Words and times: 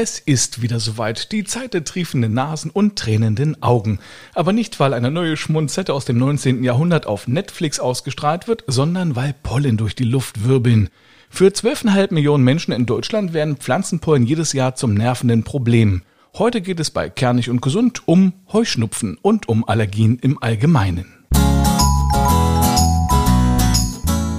Es 0.00 0.20
ist 0.20 0.62
wieder 0.62 0.78
soweit, 0.78 1.32
die 1.32 1.42
Zeit 1.42 1.74
der 1.74 1.82
triefenden 1.82 2.32
Nasen 2.32 2.70
und 2.70 2.94
tränenden 2.94 3.60
Augen. 3.64 3.98
Aber 4.32 4.52
nicht, 4.52 4.78
weil 4.78 4.94
eine 4.94 5.10
neue 5.10 5.36
Schmunzette 5.36 5.92
aus 5.92 6.04
dem 6.04 6.18
19. 6.18 6.62
Jahrhundert 6.62 7.06
auf 7.06 7.26
Netflix 7.26 7.80
ausgestrahlt 7.80 8.46
wird, 8.46 8.62
sondern 8.68 9.16
weil 9.16 9.34
Pollen 9.42 9.76
durch 9.76 9.96
die 9.96 10.04
Luft 10.04 10.46
wirbeln. 10.46 10.88
Für 11.30 11.48
12,5 11.48 12.14
Millionen 12.14 12.44
Menschen 12.44 12.70
in 12.70 12.86
Deutschland 12.86 13.32
werden 13.32 13.56
Pflanzenpollen 13.56 14.24
jedes 14.24 14.52
Jahr 14.52 14.76
zum 14.76 14.94
nervenden 14.94 15.42
Problem. 15.42 16.02
Heute 16.34 16.60
geht 16.60 16.78
es 16.78 16.92
bei 16.92 17.10
Kernig 17.10 17.50
und 17.50 17.60
Gesund 17.60 18.06
um 18.06 18.34
Heuschnupfen 18.52 19.18
und 19.20 19.48
um 19.48 19.68
Allergien 19.68 20.20
im 20.20 20.40
Allgemeinen. 20.40 21.12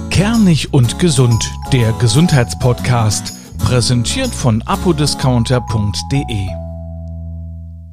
Kernig 0.08 0.72
und 0.72 0.98
Gesund, 0.98 1.44
der 1.70 1.92
Gesundheitspodcast 1.92 3.39
Präsentiert 3.70 4.34
von 4.34 4.62
apodiscounter.de. 4.62 6.48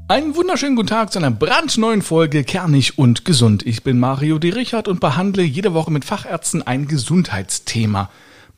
Einen 0.07 0.35
wunderschönen 0.35 0.75
guten 0.75 0.87
Tag 0.87 1.11
zu 1.13 1.19
einer 1.19 1.29
brandneuen 1.29 2.01
Folge 2.01 2.43
Kernig 2.43 2.97
und 2.97 3.25
Gesund. 3.25 3.63
Ich 3.63 3.83
bin 3.83 3.99
Mario 3.99 4.39
D. 4.39 4.49
Richard 4.49 4.87
und 4.87 4.99
behandle 4.99 5.43
jede 5.43 5.75
Woche 5.75 5.91
mit 5.91 6.03
Fachärzten 6.03 6.65
ein 6.65 6.87
Gesundheitsthema. 6.87 8.09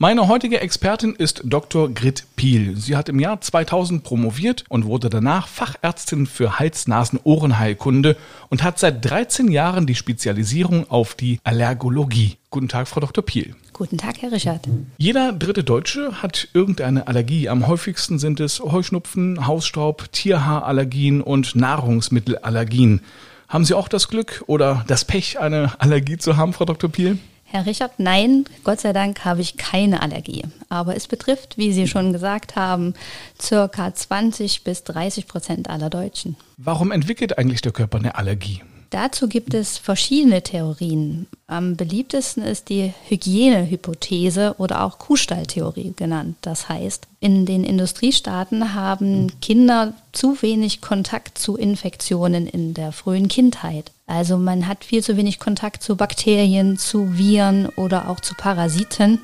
Meine 0.01 0.29
heutige 0.29 0.61
Expertin 0.61 1.13
ist 1.13 1.41
Dr. 1.43 1.89
Grit 1.93 2.23
Piel. 2.37 2.77
Sie 2.77 2.95
hat 2.95 3.09
im 3.09 3.19
Jahr 3.19 3.41
2000 3.41 4.01
promoviert 4.01 4.63
und 4.69 4.85
wurde 4.85 5.09
danach 5.09 5.49
Fachärztin 5.49 6.25
für 6.25 6.57
Hals-Nasen-Ohrenheilkunde 6.57 8.15
und 8.47 8.63
hat 8.63 8.79
seit 8.79 9.03
13 9.03 9.51
Jahren 9.51 9.87
die 9.87 9.95
Spezialisierung 9.95 10.89
auf 10.89 11.15
die 11.15 11.41
Allergologie. 11.43 12.37
Guten 12.49 12.69
Tag, 12.69 12.87
Frau 12.87 13.01
Dr. 13.01 13.25
Piel. 13.25 13.55
Guten 13.73 13.97
Tag, 13.97 14.21
Herr 14.21 14.31
Richard. 14.31 14.69
Jeder 14.97 15.33
dritte 15.33 15.65
Deutsche 15.65 16.21
hat 16.21 16.47
irgendeine 16.53 17.07
Allergie. 17.07 17.49
Am 17.49 17.67
häufigsten 17.67 18.19
sind 18.19 18.39
es 18.39 18.61
Heuschnupfen, 18.61 19.47
Hausstaub, 19.47 20.13
Tierhaarallergien 20.13 21.21
und 21.21 21.57
Nahrungsmittelallergien. 21.57 23.01
Haben 23.49 23.65
Sie 23.65 23.73
auch 23.73 23.89
das 23.89 24.07
Glück 24.07 24.45
oder 24.47 24.85
das 24.87 25.03
Pech, 25.03 25.39
eine 25.39 25.73
Allergie 25.79 26.17
zu 26.17 26.37
haben, 26.37 26.53
Frau 26.53 26.63
Dr. 26.63 26.89
Piel? 26.89 27.17
Herr 27.51 27.65
Richard, 27.65 27.93
nein, 27.97 28.45
Gott 28.63 28.79
sei 28.79 28.93
Dank 28.93 29.25
habe 29.25 29.41
ich 29.41 29.57
keine 29.57 30.03
Allergie. 30.03 30.43
Aber 30.69 30.95
es 30.95 31.07
betrifft, 31.07 31.57
wie 31.57 31.73
Sie 31.73 31.87
schon 31.87 32.13
gesagt 32.13 32.55
haben, 32.55 32.93
circa 33.41 33.91
20 33.91 34.63
bis 34.63 34.83
30 34.83 35.27
Prozent 35.27 35.67
aller 35.67 35.89
Deutschen. 35.89 36.37
Warum 36.57 36.91
entwickelt 36.91 37.39
eigentlich 37.39 37.61
der 37.61 37.71
Körper 37.71 37.97
eine 37.97 38.13
Allergie? 38.15 38.61
Dazu 38.91 39.27
gibt 39.27 39.53
es 39.53 39.77
verschiedene 39.77 40.41
Theorien. 40.41 41.27
Am 41.45 41.75
beliebtesten 41.75 42.41
ist 42.43 42.69
die 42.69 42.91
Hygienehypothese 43.07 44.55
oder 44.57 44.83
auch 44.83 44.97
Kuhstalltheorie 44.97 45.93
genannt. 45.95 46.37
Das 46.41 46.69
heißt, 46.69 47.07
in 47.19 47.45
den 47.45 47.63
Industriestaaten 47.63 48.73
haben 48.73 49.39
Kinder 49.41 49.93
zu 50.11 50.41
wenig 50.41 50.81
Kontakt 50.81 51.37
zu 51.37 51.55
Infektionen 51.55 52.47
in 52.47 52.73
der 52.73 52.91
frühen 52.91 53.27
Kindheit. 53.27 53.91
Also 54.07 54.37
man 54.37 54.67
hat 54.67 54.83
viel 54.83 55.03
zu 55.03 55.17
wenig 55.17 55.39
Kontakt 55.39 55.83
zu 55.83 55.95
Bakterien, 55.95 56.79
zu 56.79 57.15
Viren 57.15 57.67
oder 57.75 58.09
auch 58.09 58.19
zu 58.19 58.33
Parasiten. 58.33 59.19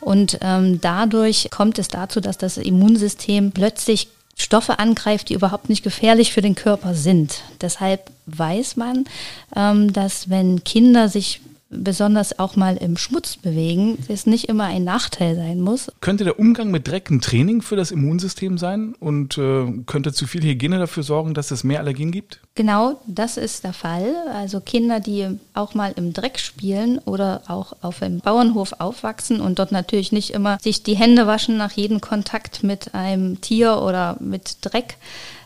Und 0.00 0.38
ähm, 0.42 0.80
dadurch 0.80 1.50
kommt 1.50 1.78
es 1.78 1.88
dazu, 1.88 2.20
dass 2.20 2.38
das 2.38 2.56
Immunsystem 2.56 3.52
plötzlich 3.52 4.08
Stoffe 4.38 4.78
angreift, 4.78 5.28
die 5.28 5.34
überhaupt 5.34 5.68
nicht 5.68 5.82
gefährlich 5.82 6.32
für 6.32 6.40
den 6.40 6.54
Körper 6.54 6.94
sind. 6.94 7.42
Deshalb 7.60 8.10
weiß 8.26 8.76
man, 8.76 9.04
ähm, 9.54 9.92
dass 9.92 10.30
wenn 10.30 10.64
Kinder 10.64 11.08
sich 11.08 11.40
besonders 11.70 12.38
auch 12.38 12.56
mal 12.56 12.76
im 12.76 12.96
Schmutz 12.96 13.36
bewegen, 13.36 13.98
es 14.08 14.26
nicht 14.26 14.48
immer 14.48 14.64
ein 14.64 14.84
Nachteil 14.84 15.36
sein 15.36 15.60
muss. 15.60 15.92
Könnte 16.00 16.24
der 16.24 16.38
Umgang 16.38 16.70
mit 16.70 16.88
Dreck 16.88 17.10
ein 17.10 17.20
Training 17.20 17.60
für 17.60 17.76
das 17.76 17.90
Immunsystem 17.90 18.56
sein 18.56 18.94
und 19.00 19.36
äh, 19.36 19.66
könnte 19.86 20.12
zu 20.12 20.26
viel 20.26 20.42
Hygiene 20.42 20.78
dafür 20.78 21.02
sorgen, 21.02 21.34
dass 21.34 21.50
es 21.50 21.64
mehr 21.64 21.80
Allergien 21.80 22.10
gibt? 22.10 22.40
Genau, 22.54 23.00
das 23.06 23.36
ist 23.36 23.64
der 23.64 23.74
Fall. 23.74 24.14
Also 24.32 24.60
Kinder, 24.60 25.00
die 25.00 25.26
auch 25.52 25.74
mal 25.74 25.92
im 25.96 26.12
Dreck 26.12 26.38
spielen 26.38 26.98
oder 27.04 27.42
auch 27.48 27.74
auf 27.82 28.02
einem 28.02 28.20
Bauernhof 28.20 28.74
aufwachsen 28.78 29.40
und 29.40 29.58
dort 29.58 29.72
natürlich 29.72 30.10
nicht 30.10 30.30
immer 30.30 30.58
sich 30.60 30.82
die 30.82 30.96
Hände 30.96 31.26
waschen 31.26 31.58
nach 31.58 31.72
jedem 31.72 32.00
Kontakt 32.00 32.62
mit 32.62 32.94
einem 32.94 33.40
Tier 33.40 33.82
oder 33.82 34.16
mit 34.20 34.58
Dreck, 34.62 34.96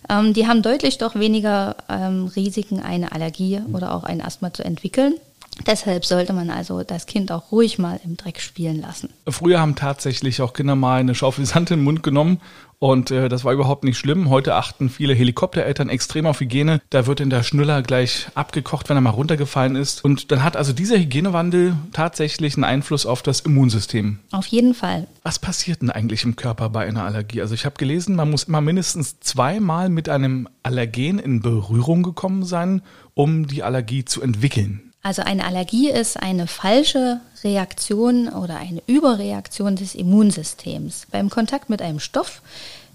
ähm, 0.08 0.32
die 0.32 0.46
haben 0.46 0.62
deutlich 0.62 0.98
doch 0.98 1.14
weniger 1.14 1.76
ähm, 1.88 2.30
Risiken, 2.34 2.80
eine 2.80 3.12
Allergie 3.12 3.60
oder 3.72 3.94
auch 3.94 4.04
ein 4.04 4.20
Asthma 4.20 4.52
zu 4.52 4.64
entwickeln. 4.64 5.14
Deshalb 5.66 6.04
sollte 6.04 6.32
man 6.32 6.50
also 6.50 6.82
das 6.82 7.06
Kind 7.06 7.30
auch 7.32 7.52
ruhig 7.52 7.78
mal 7.78 8.00
im 8.04 8.16
Dreck 8.16 8.40
spielen 8.40 8.80
lassen. 8.80 9.10
Früher 9.28 9.60
haben 9.60 9.74
tatsächlich 9.74 10.42
auch 10.42 10.52
Kinder 10.52 10.74
mal 10.74 11.00
eine 11.00 11.14
Schaufel 11.14 11.46
Sand 11.46 11.70
in 11.70 11.80
den 11.80 11.84
Mund 11.84 12.02
genommen 12.02 12.40
und 12.82 13.12
äh, 13.12 13.28
das 13.28 13.44
war 13.44 13.52
überhaupt 13.52 13.84
nicht 13.84 13.96
schlimm. 13.96 14.28
Heute 14.28 14.56
achten 14.56 14.90
viele 14.90 15.14
Helikoptereltern 15.14 15.88
extrem 15.88 16.26
auf 16.26 16.40
Hygiene. 16.40 16.80
Da 16.90 17.06
wird 17.06 17.20
in 17.20 17.30
der 17.30 17.44
Schnuller 17.44 17.80
gleich 17.80 18.26
abgekocht, 18.34 18.88
wenn 18.88 18.96
er 18.96 19.00
mal 19.00 19.10
runtergefallen 19.10 19.76
ist. 19.76 20.04
Und 20.04 20.32
dann 20.32 20.42
hat 20.42 20.56
also 20.56 20.72
dieser 20.72 20.98
Hygienewandel 20.98 21.76
tatsächlich 21.92 22.56
einen 22.56 22.64
Einfluss 22.64 23.06
auf 23.06 23.22
das 23.22 23.38
Immunsystem. 23.38 24.18
Auf 24.32 24.48
jeden 24.48 24.74
Fall. 24.74 25.06
Was 25.22 25.38
passiert 25.38 25.80
denn 25.82 25.90
eigentlich 25.90 26.24
im 26.24 26.34
Körper 26.34 26.70
bei 26.70 26.84
einer 26.84 27.04
Allergie? 27.04 27.40
Also 27.40 27.54
ich 27.54 27.64
habe 27.66 27.76
gelesen, 27.76 28.16
man 28.16 28.32
muss 28.32 28.42
immer 28.42 28.60
mindestens 28.60 29.20
zweimal 29.20 29.88
mit 29.88 30.08
einem 30.08 30.48
Allergen 30.64 31.20
in 31.20 31.40
Berührung 31.40 32.02
gekommen 32.02 32.44
sein, 32.44 32.82
um 33.14 33.46
die 33.46 33.62
Allergie 33.62 34.04
zu 34.04 34.22
entwickeln. 34.22 34.91
Also 35.02 35.22
eine 35.22 35.44
Allergie 35.44 35.90
ist 35.90 36.16
eine 36.16 36.46
falsche 36.46 37.20
Reaktion 37.42 38.28
oder 38.28 38.56
eine 38.56 38.82
Überreaktion 38.86 39.74
des 39.74 39.96
Immunsystems. 39.96 41.08
Beim 41.10 41.28
Kontakt 41.28 41.68
mit 41.68 41.82
einem 41.82 41.98
Stoff, 41.98 42.40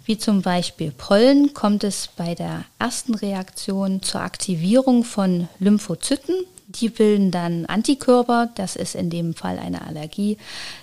wie 0.06 0.18
zum 0.18 0.42
Beispiel 0.42 0.92
Pollen, 0.92 1.54
kommt 1.54 1.84
es 1.84 2.08
bei 2.16 2.34
der 2.34 2.64
ersten 2.80 3.14
Reaktion 3.14 4.02
zur 4.02 4.22
Aktivierung 4.22 5.04
von 5.04 5.50
Lymphozyten. 5.60 6.34
Die 6.68 6.88
bilden 6.88 7.30
dann 7.30 7.66
Antikörper, 7.66 8.50
das 8.56 8.78
ist 8.78 8.96
in 8.96 9.10
dem 9.10 9.34
Fall 9.34 9.60
eine 9.60 9.86
Allergie, 9.86 10.38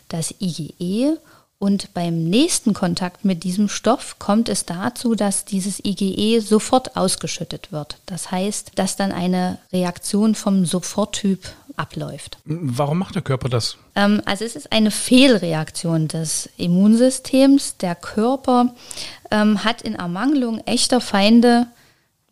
das 0.09 0.35
IgE. 0.41 1.19
Und 1.59 1.95
beim 1.95 2.25
nächsten 2.25 2.75
Kontakt 2.75 3.25
mit 3.25 3.43
diesem 3.43 3.69
Stoff 3.69 4.19
kommt 4.19 4.49
es 4.49 4.67
dazu, 4.67 5.15
dass 5.15 5.45
dieses 5.45 5.83
IgE 5.83 6.41
sofort 6.41 6.97
ausgeschüttet 6.97 7.73
wird. 7.73 7.99
Das 8.07 8.31
heißt, 8.31 8.73
dass 8.75 8.97
dann 8.97 9.13
eine 9.13 9.59
Reaktion 9.73 10.35
vom 10.35 10.67
Soforttyp 10.67 11.41
abläuft. 11.77 12.39
Warum 12.45 12.99
macht 12.99 13.15
der 13.15 13.23
Körper 13.23 13.49
das? 13.49 13.79
Ähm, 13.95 14.21
also 14.27 14.45
es 14.45 14.57
ist 14.57 14.73
eine 14.73 14.91
Fehlreaktion 14.91 16.09
des 16.09 16.51
Immunsystems. 16.57 17.79
Der 17.79 17.95
Körper 17.95 18.75
ähm, 19.31 19.65
hat 19.65 19.83
in 19.83 19.95
Ermangelung 19.95 20.61
echter 20.67 21.01
Feinde 21.01 21.67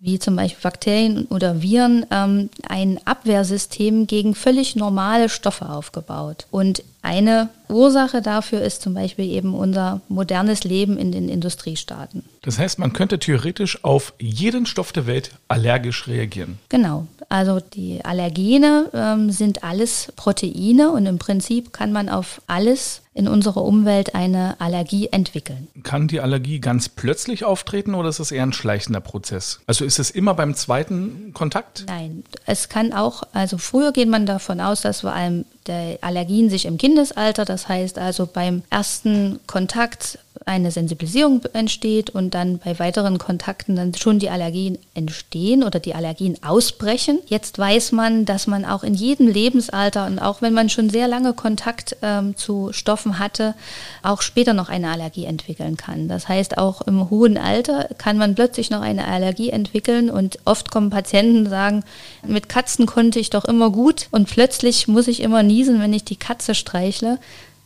wie 0.04 0.18
zum 0.18 0.34
Beispiel 0.34 0.62
Bakterien 0.62 1.26
oder 1.26 1.62
Viren, 1.62 2.04
ähm, 2.10 2.50
ein 2.68 2.98
Abwehrsystem 3.04 4.08
gegen 4.08 4.34
völlig 4.34 4.74
normale 4.74 5.28
Stoffe 5.28 5.68
aufgebaut. 5.68 6.48
Und 6.50 6.82
eine 7.02 7.50
Ursache 7.68 8.22
dafür 8.22 8.62
ist 8.62 8.82
zum 8.82 8.94
Beispiel 8.94 9.24
eben 9.24 9.54
unser 9.54 10.00
modernes 10.08 10.62
Leben 10.62 10.96
in 10.96 11.10
den 11.10 11.28
Industriestaaten. 11.28 12.22
Das 12.42 12.58
heißt, 12.58 12.78
man 12.78 12.92
könnte 12.92 13.18
theoretisch 13.18 13.82
auf 13.84 14.14
jeden 14.20 14.66
Stoff 14.66 14.92
der 14.92 15.06
Welt 15.06 15.32
allergisch 15.48 16.06
reagieren. 16.06 16.58
Genau. 16.68 17.06
Also 17.28 17.60
die 17.60 18.04
Allergene 18.04 18.90
ähm, 18.92 19.30
sind 19.30 19.64
alles 19.64 20.12
Proteine 20.16 20.90
und 20.92 21.06
im 21.06 21.18
Prinzip 21.18 21.72
kann 21.72 21.92
man 21.92 22.08
auf 22.08 22.42
alles 22.46 23.02
in 23.14 23.28
unserer 23.28 23.62
Umwelt 23.62 24.14
eine 24.14 24.60
Allergie 24.60 25.08
entwickeln. 25.08 25.68
Kann 25.82 26.08
die 26.08 26.20
Allergie 26.20 26.60
ganz 26.60 26.88
plötzlich 26.88 27.44
auftreten 27.44 27.94
oder 27.94 28.08
ist 28.08 28.20
es 28.20 28.32
eher 28.32 28.42
ein 28.42 28.52
schleichender 28.52 29.00
Prozess? 29.00 29.60
Also 29.66 29.84
ist 29.84 29.98
es 29.98 30.10
immer 30.10 30.34
beim 30.34 30.54
zweiten 30.54 31.32
Kontakt? 31.34 31.84
Nein, 31.88 32.24
es 32.46 32.68
kann 32.68 32.92
auch, 32.92 33.22
also 33.32 33.58
früher 33.58 33.92
geht 33.92 34.08
man 34.08 34.24
davon 34.24 34.60
aus, 34.60 34.80
dass 34.80 35.02
vor 35.02 35.12
allem 35.12 35.44
der 35.66 35.98
Allergien 36.00 36.50
sich 36.50 36.66
im 36.66 36.78
Kindesalter, 36.78 37.44
das 37.44 37.68
heißt 37.68 37.98
also 37.98 38.26
beim 38.26 38.62
ersten 38.70 39.40
Kontakt 39.46 40.18
eine 40.46 40.70
Sensibilisierung 40.70 41.42
entsteht 41.52 42.10
und 42.10 42.34
dann 42.34 42.58
bei 42.58 42.78
weiteren 42.78 43.18
Kontakten 43.18 43.76
dann 43.76 43.94
schon 43.94 44.18
die 44.18 44.30
Allergien 44.30 44.78
entstehen 44.94 45.62
oder 45.62 45.78
die 45.78 45.94
Allergien 45.94 46.36
ausbrechen. 46.42 47.18
Jetzt 47.26 47.58
weiß 47.58 47.92
man, 47.92 48.24
dass 48.24 48.46
man 48.46 48.64
auch 48.64 48.82
in 48.82 48.94
jedem 48.94 49.28
Lebensalter 49.28 50.06
und 50.06 50.18
auch 50.18 50.42
wenn 50.42 50.52
man 50.52 50.68
schon 50.68 50.90
sehr 50.90 51.08
lange 51.08 51.32
Kontakt 51.32 51.96
ähm, 52.02 52.36
zu 52.36 52.72
Stoffen 52.72 53.18
hatte, 53.18 53.54
auch 54.02 54.22
später 54.22 54.54
noch 54.54 54.68
eine 54.68 54.90
Allergie 54.90 55.24
entwickeln 55.24 55.76
kann. 55.76 56.08
Das 56.08 56.28
heißt, 56.28 56.58
auch 56.58 56.82
im 56.82 57.10
hohen 57.10 57.38
Alter 57.38 57.88
kann 57.98 58.18
man 58.18 58.34
plötzlich 58.34 58.70
noch 58.70 58.82
eine 58.82 59.06
Allergie 59.06 59.50
entwickeln 59.50 60.10
und 60.10 60.38
oft 60.44 60.70
kommen 60.70 60.90
Patienten 60.90 61.48
sagen, 61.48 61.84
mit 62.26 62.48
Katzen 62.48 62.86
konnte 62.86 63.18
ich 63.18 63.30
doch 63.30 63.44
immer 63.44 63.70
gut 63.70 64.08
und 64.10 64.28
plötzlich 64.28 64.88
muss 64.88 65.08
ich 65.08 65.20
immer 65.20 65.42
niesen, 65.42 65.80
wenn 65.80 65.92
ich 65.92 66.04
die 66.04 66.16
Katze 66.16 66.54
streichle. 66.54 67.18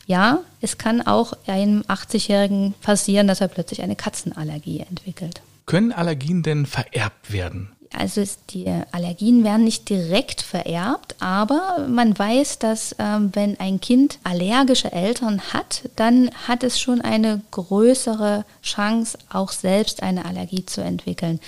Ja, 0.07 0.41
es 0.61 0.79
kann 0.79 1.05
auch 1.05 1.33
einem 1.47 1.83
80-Jährigen 1.83 2.75
passieren, 2.81 3.27
dass 3.27 3.41
er 3.41 3.49
plötzlich 3.49 3.83
eine 3.83 3.97
Katzenallergie 3.97 4.81
entwickelt. 4.81 5.43
Können 5.67 5.93
Allergien 5.93 6.45
denn 6.45 6.65
vererbt 6.65 7.33
werden? 7.33 7.73
Also 7.93 8.23
die 8.51 8.67
Allergien 8.93 9.43
werden 9.43 9.65
nicht 9.65 9.89
direkt 9.89 10.43
vererbt, 10.43 11.17
aber 11.21 11.87
man 11.89 12.17
weiß, 12.17 12.59
dass 12.59 12.95
ähm, 12.99 13.31
wenn 13.33 13.59
ein 13.59 13.81
Kind 13.81 14.19
allergische 14.23 14.93
Eltern 14.93 15.41
hat, 15.53 15.89
dann 15.97 16.31
hat 16.47 16.63
es 16.63 16.81
schon 16.81 17.01
eine 17.01 17.41
größere 17.53 18.45
Chance, 18.63 19.19
auch 19.31 19.53
selbst 19.53 20.03
eine 20.03 20.25
Allergie 20.25 20.67
zu 20.67 20.83
entwickeln. 20.83 21.41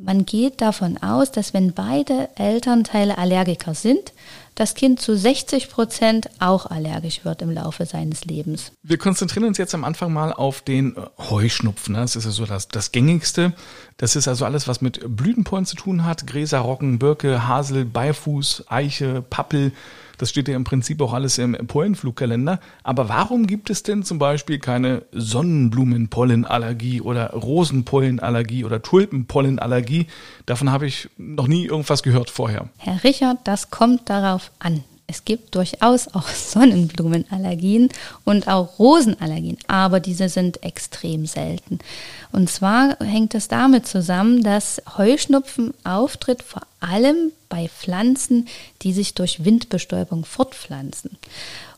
Man 0.00 0.24
geht 0.24 0.60
davon 0.60 0.96
aus, 0.98 1.32
dass 1.32 1.52
wenn 1.54 1.72
beide 1.72 2.28
Elternteile 2.36 3.18
Allergiker 3.18 3.74
sind, 3.74 4.12
das 4.54 4.76
Kind 4.76 5.00
zu 5.00 5.16
60 5.16 5.68
Prozent 5.68 6.30
auch 6.38 6.66
allergisch 6.66 7.24
wird 7.24 7.42
im 7.42 7.50
Laufe 7.50 7.84
seines 7.84 8.24
Lebens. 8.24 8.70
Wir 8.84 8.96
konzentrieren 8.96 9.46
uns 9.46 9.58
jetzt 9.58 9.74
am 9.74 9.82
Anfang 9.82 10.12
mal 10.12 10.32
auf 10.32 10.60
den 10.60 10.96
äh, 10.96 11.00
Heuschnupfen. 11.18 11.94
Das 11.94 12.14
ist 12.14 12.26
ja 12.26 12.30
so 12.30 12.46
das, 12.46 12.68
das 12.68 12.92
gängigste. 12.92 13.54
Das 13.96 14.14
ist 14.14 14.28
also 14.28 14.44
alles, 14.44 14.68
was 14.68 14.80
mit 14.80 15.00
Blütenpollen 15.04 15.66
zu 15.66 15.74
tun 15.74 16.04
hat. 16.04 16.28
Gräser, 16.28 16.60
Rocken, 16.60 17.00
Birke, 17.00 17.48
Hasel, 17.48 17.84
Beifuß, 17.84 18.66
Eiche, 18.68 19.22
Pappel. 19.22 19.72
Das 20.18 20.30
steht 20.30 20.48
ja 20.48 20.56
im 20.56 20.64
Prinzip 20.64 21.00
auch 21.00 21.12
alles 21.14 21.38
im 21.38 21.52
Pollenflugkalender. 21.52 22.60
Aber 22.82 23.08
warum 23.08 23.46
gibt 23.46 23.70
es 23.70 23.82
denn 23.82 24.02
zum 24.02 24.18
Beispiel 24.18 24.58
keine 24.58 25.04
Sonnenblumenpollenallergie 25.12 27.00
oder 27.00 27.30
Rosenpollenallergie 27.30 28.64
oder 28.64 28.82
Tulpenpollenallergie? 28.82 30.08
Davon 30.46 30.70
habe 30.70 30.86
ich 30.86 31.08
noch 31.16 31.46
nie 31.46 31.66
irgendwas 31.66 32.02
gehört 32.02 32.30
vorher. 32.30 32.68
Herr 32.78 33.02
Richard, 33.04 33.38
das 33.44 33.70
kommt 33.70 34.10
darauf 34.10 34.50
an. 34.58 34.84
Es 35.10 35.24
gibt 35.24 35.54
durchaus 35.54 36.06
auch 36.14 36.28
Sonnenblumenallergien 36.28 37.88
und 38.24 38.46
auch 38.46 38.78
Rosenallergien, 38.78 39.56
aber 39.66 40.00
diese 40.00 40.28
sind 40.28 40.62
extrem 40.62 41.26
selten. 41.26 41.78
Und 42.30 42.50
zwar 42.50 42.98
hängt 43.00 43.34
es 43.34 43.48
damit 43.48 43.86
zusammen, 43.86 44.42
dass 44.42 44.82
Heuschnupfen 44.96 45.72
auftritt 45.82 46.42
vor 46.42 46.62
allem 46.80 47.32
bei 47.48 47.68
Pflanzen, 47.68 48.46
die 48.82 48.92
sich 48.92 49.14
durch 49.14 49.44
Windbestäubung 49.44 50.26
fortpflanzen. 50.26 51.16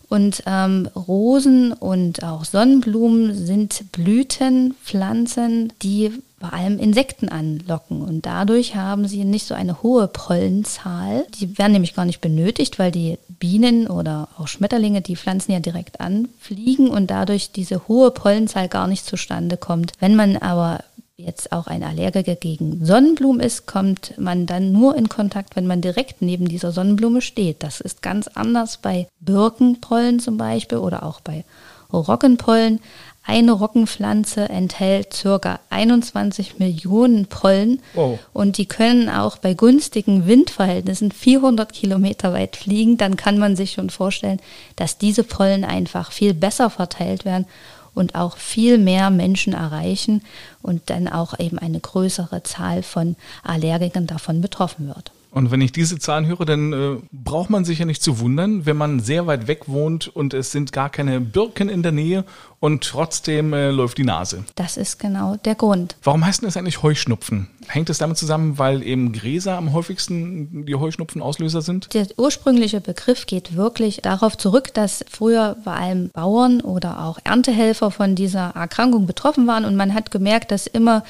Und 0.08 0.42
ähm, 0.46 0.88
Rosen 0.96 1.72
und 1.72 2.24
auch 2.24 2.44
Sonnenblumen 2.44 3.46
sind 3.46 3.92
Blütenpflanzen, 3.92 5.72
die 5.82 6.10
vor 6.40 6.54
allem 6.54 6.78
Insekten 6.78 7.28
anlocken. 7.28 8.00
Und 8.00 8.24
dadurch 8.24 8.74
haben 8.74 9.06
sie 9.06 9.24
nicht 9.24 9.46
so 9.46 9.54
eine 9.54 9.82
hohe 9.82 10.08
Pollenzahl. 10.08 11.26
Die 11.38 11.58
werden 11.58 11.72
nämlich 11.72 11.94
gar 11.94 12.06
nicht 12.06 12.22
benötigt, 12.22 12.78
weil 12.78 12.90
die 12.90 13.18
Bienen 13.28 13.86
oder 13.86 14.28
auch 14.38 14.48
Schmetterlinge 14.48 15.02
die 15.02 15.16
Pflanzen 15.16 15.52
ja 15.52 15.60
direkt 15.60 16.00
anfliegen 16.00 16.88
und 16.88 17.10
dadurch 17.10 17.52
diese 17.52 17.86
hohe 17.88 18.10
Pollenzahl 18.10 18.68
gar 18.68 18.86
nicht 18.86 19.04
zustande 19.04 19.58
kommt. 19.58 19.92
Wenn 20.00 20.16
man 20.16 20.38
aber 20.38 20.80
jetzt 21.16 21.52
auch 21.52 21.66
ein 21.66 21.82
Allergiker 21.82 22.36
gegen 22.36 22.84
Sonnenblumen 22.86 23.40
ist, 23.40 23.66
kommt 23.66 24.14
man 24.18 24.46
dann 24.46 24.72
nur 24.72 24.96
in 24.96 25.10
Kontakt, 25.10 25.56
wenn 25.56 25.66
man 25.66 25.82
direkt 25.82 26.22
neben 26.22 26.48
dieser 26.48 26.72
Sonnenblume 26.72 27.20
steht. 27.20 27.62
Das 27.62 27.80
ist 27.80 28.00
ganz 28.00 28.28
anders 28.28 28.78
bei 28.78 29.06
Birkenpollen 29.20 30.20
zum 30.20 30.38
Beispiel 30.38 30.78
oder 30.78 31.02
auch 31.02 31.20
bei 31.20 31.44
Roggenpollen. 31.92 32.80
Eine 33.30 33.52
Roggenpflanze 33.52 34.48
enthält 34.48 35.22
ca. 35.22 35.60
21 35.70 36.58
Millionen 36.58 37.26
Pollen 37.26 37.80
wow. 37.94 38.18
und 38.32 38.58
die 38.58 38.66
können 38.66 39.08
auch 39.08 39.38
bei 39.38 39.54
günstigen 39.54 40.26
Windverhältnissen 40.26 41.12
400 41.12 41.72
Kilometer 41.72 42.32
weit 42.32 42.56
fliegen. 42.56 42.96
Dann 42.96 43.14
kann 43.14 43.38
man 43.38 43.54
sich 43.54 43.70
schon 43.70 43.88
vorstellen, 43.88 44.40
dass 44.74 44.98
diese 44.98 45.22
Pollen 45.22 45.62
einfach 45.62 46.10
viel 46.10 46.34
besser 46.34 46.70
verteilt 46.70 47.24
werden 47.24 47.46
und 47.94 48.16
auch 48.16 48.36
viel 48.36 48.78
mehr 48.78 49.10
Menschen 49.10 49.52
erreichen 49.52 50.22
und 50.60 50.90
dann 50.90 51.06
auch 51.06 51.38
eben 51.38 51.60
eine 51.60 51.78
größere 51.78 52.42
Zahl 52.42 52.82
von 52.82 53.14
Allergikern 53.44 54.08
davon 54.08 54.40
betroffen 54.40 54.88
wird. 54.88 55.12
Und 55.32 55.52
wenn 55.52 55.60
ich 55.60 55.70
diese 55.70 55.98
Zahlen 55.98 56.26
höre, 56.26 56.44
dann 56.44 56.72
äh, 56.72 56.96
braucht 57.12 57.50
man 57.50 57.64
sich 57.64 57.78
ja 57.78 57.84
nicht 57.84 58.02
zu 58.02 58.18
wundern, 58.18 58.66
wenn 58.66 58.76
man 58.76 58.98
sehr 58.98 59.28
weit 59.28 59.46
weg 59.46 59.68
wohnt 59.68 60.08
und 60.08 60.34
es 60.34 60.50
sind 60.50 60.72
gar 60.72 60.90
keine 60.90 61.20
Birken 61.20 61.68
in 61.68 61.84
der 61.84 61.92
Nähe 61.92 62.24
und 62.60 62.84
trotzdem 62.84 63.54
äh, 63.54 63.70
läuft 63.70 63.96
die 63.96 64.04
Nase. 64.04 64.44
Das 64.54 64.76
ist 64.76 64.98
genau 64.98 65.36
der 65.36 65.54
Grund. 65.54 65.96
Warum 66.02 66.24
heißt 66.24 66.42
denn 66.42 66.46
das 66.46 66.58
eigentlich 66.58 66.82
Heuschnupfen? 66.82 67.48
Hängt 67.66 67.88
es 67.88 67.98
damit 67.98 68.18
zusammen, 68.18 68.58
weil 68.58 68.82
eben 68.82 69.12
Gräser 69.12 69.56
am 69.56 69.72
häufigsten 69.72 70.66
die 70.66 70.74
Heuschnupfenauslöser 70.74 71.62
sind? 71.62 71.92
Der 71.94 72.06
ursprüngliche 72.18 72.82
Begriff 72.82 73.26
geht 73.26 73.56
wirklich 73.56 74.02
darauf 74.02 74.36
zurück, 74.36 74.74
dass 74.74 75.04
früher 75.08 75.56
vor 75.64 75.72
allem 75.72 76.10
Bauern 76.10 76.60
oder 76.60 77.04
auch 77.04 77.18
Erntehelfer 77.24 77.90
von 77.90 78.14
dieser 78.14 78.50
Erkrankung 78.50 79.06
betroffen 79.06 79.46
waren 79.46 79.64
und 79.64 79.76
man 79.76 79.94
hat 79.94 80.10
gemerkt, 80.10 80.50
dass 80.50 80.66
immer 80.66 81.02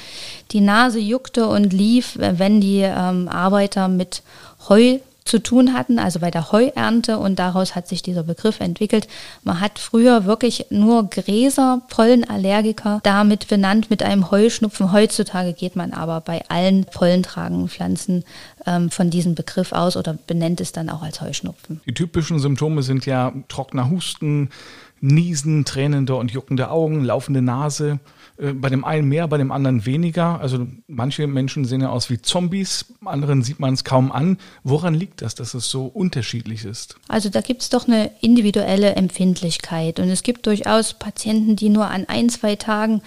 die 0.51 0.61
Nase 0.61 0.99
juckte 0.99 1.47
und 1.47 1.73
lief, 1.73 2.17
wenn 2.17 2.61
die 2.61 2.81
ähm, 2.81 3.27
Arbeiter 3.27 3.89
mit 3.89 4.23
Heu 4.69 4.99
zu 5.25 5.39
tun 5.39 5.73
hatten, 5.73 5.99
also 5.99 6.19
bei 6.19 6.31
der 6.31 6.51
Heuernte 6.51 7.17
und 7.17 7.37
daraus 7.37 7.75
hat 7.75 7.87
sich 7.87 8.01
dieser 8.01 8.23
Begriff 8.23 8.59
entwickelt. 8.59 9.07
Man 9.43 9.59
hat 9.59 9.79
früher 9.79 10.25
wirklich 10.25 10.65
nur 10.69 11.09
Gräser, 11.09 11.81
Pollenallergiker 11.89 12.99
damit 13.03 13.47
benannt 13.47 13.89
mit 13.89 14.03
einem 14.03 14.31
Heuschnupfen. 14.31 14.91
Heutzutage 14.91 15.53
geht 15.53 15.75
man 15.75 15.93
aber 15.93 16.21
bei 16.21 16.43
allen 16.49 16.85
pollentragenden 16.85 17.69
Pflanzen 17.69 18.23
ähm, 18.65 18.89
von 18.89 19.09
diesem 19.09 19.35
Begriff 19.35 19.71
aus 19.71 19.95
oder 19.95 20.17
benennt 20.27 20.59
es 20.59 20.71
dann 20.71 20.89
auch 20.89 21.03
als 21.03 21.21
Heuschnupfen. 21.21 21.81
Die 21.85 21.93
typischen 21.93 22.39
Symptome 22.39 22.83
sind 22.83 23.05
ja 23.05 23.33
trockener 23.47 23.89
Husten, 23.89 24.49
Niesen, 25.01 25.65
tränende 25.65 26.15
und 26.15 26.31
juckende 26.31 26.69
Augen, 26.69 27.03
laufende 27.03 27.41
Nase. 27.41 27.99
Äh, 28.41 28.53
bei 28.53 28.69
dem 28.69 28.83
einen 28.83 29.07
mehr, 29.07 29.27
bei 29.27 29.37
dem 29.37 29.51
anderen 29.51 29.85
weniger. 29.85 30.39
Also 30.39 30.67
manche 30.87 31.27
Menschen 31.27 31.65
sehen 31.65 31.81
ja 31.81 31.89
aus 31.89 32.09
wie 32.09 32.21
Zombies, 32.21 32.85
anderen 33.05 33.43
sieht 33.43 33.59
man 33.59 33.73
es 33.73 33.83
kaum 33.83 34.11
an. 34.11 34.37
Woran 34.63 34.93
liegt 34.93 35.21
das, 35.21 35.35
dass 35.35 35.53
es 35.53 35.69
so 35.69 35.85
unterschiedlich 35.85 36.65
ist? 36.65 36.95
Also 37.07 37.29
da 37.29 37.41
gibt 37.41 37.61
es 37.61 37.69
doch 37.69 37.87
eine 37.87 38.11
individuelle 38.21 38.95
Empfindlichkeit 38.95 39.99
und 39.99 40.09
es 40.09 40.23
gibt 40.23 40.47
durchaus 40.47 40.93
Patienten, 40.93 41.55
die 41.55 41.69
nur 41.69 41.87
an 41.87 42.05
ein, 42.07 42.29
zwei 42.29 42.55
Tagen 42.55 43.01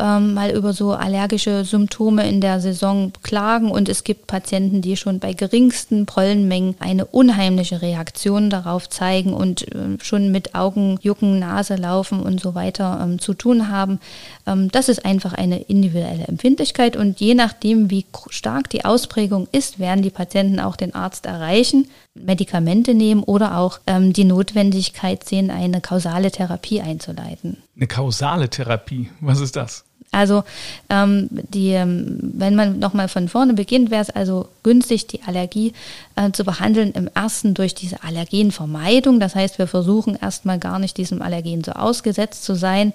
ähm, 0.00 0.34
mal 0.34 0.50
über 0.50 0.72
so 0.72 0.92
allergische 0.92 1.64
Symptome 1.64 2.28
in 2.28 2.40
der 2.40 2.60
Saison 2.60 3.12
klagen. 3.22 3.70
Und 3.70 3.88
es 3.88 4.04
gibt 4.04 4.26
Patienten, 4.26 4.80
die 4.80 4.96
schon 4.96 5.18
bei 5.18 5.32
geringsten 5.32 6.06
Pollenmengen 6.06 6.76
eine 6.78 7.04
unheimliche 7.04 7.82
Reaktion 7.82 8.50
darauf 8.50 8.88
zeigen 8.88 9.34
und 9.34 9.70
äh, 9.74 9.98
schon 10.02 10.30
mit 10.30 10.54
Augen, 10.54 10.98
Jucken, 11.02 11.38
Nase 11.38 11.76
laufen 11.76 12.20
und 12.20 12.40
so 12.40 12.54
weiter 12.54 13.00
ähm, 13.02 13.18
zu 13.18 13.34
tun 13.34 13.68
haben. 13.68 14.00
Ähm, 14.46 14.70
das 14.70 14.88
ist 14.88 15.04
einfach 15.04 15.34
eine 15.34 15.60
individuelle 15.60 16.24
Empfindlichkeit. 16.24 16.96
Und 16.96 17.20
je 17.20 17.34
nachdem, 17.34 17.90
wie 17.90 18.06
stark 18.30 18.70
die 18.70 18.84
Ausprägung 18.84 19.46
ist, 19.52 19.78
werden 19.78 20.02
die 20.02 20.10
Patienten 20.10 20.60
auch 20.60 20.76
den 20.76 20.94
Arzt 20.94 21.26
erreichen, 21.26 21.88
Medikamente 22.14 22.94
nehmen 22.94 23.22
oder 23.22 23.58
auch 23.58 23.80
ähm, 23.86 24.12
die 24.12 24.24
Notwendigkeit 24.24 25.24
sehen, 25.24 25.50
eine 25.50 25.80
kausale 25.80 26.30
Therapie 26.30 26.80
einzuleiten. 26.80 27.56
Eine 27.76 27.86
kausale 27.86 28.50
Therapie, 28.50 29.08
was 29.20 29.40
ist 29.40 29.56
das? 29.56 29.84
Also 30.14 30.44
ähm, 30.90 31.28
die, 31.30 31.70
ähm, 31.70 32.18
wenn 32.20 32.54
man 32.54 32.78
nochmal 32.78 33.08
von 33.08 33.30
vorne 33.30 33.54
beginnt, 33.54 33.90
wäre 33.90 34.02
es 34.02 34.10
also 34.10 34.48
günstig, 34.62 35.06
die 35.06 35.22
Allergie 35.22 35.72
äh, 36.16 36.30
zu 36.32 36.44
behandeln 36.44 36.92
im 36.92 37.08
ersten 37.14 37.54
durch 37.54 37.74
diese 37.74 38.04
Allergenvermeidung. 38.04 39.20
Das 39.20 39.34
heißt, 39.34 39.58
wir 39.58 39.66
versuchen 39.66 40.14
erstmal 40.20 40.58
gar 40.58 40.78
nicht 40.78 40.98
diesem 40.98 41.22
Allergen 41.22 41.64
so 41.64 41.72
ausgesetzt 41.72 42.44
zu 42.44 42.54
sein 42.54 42.92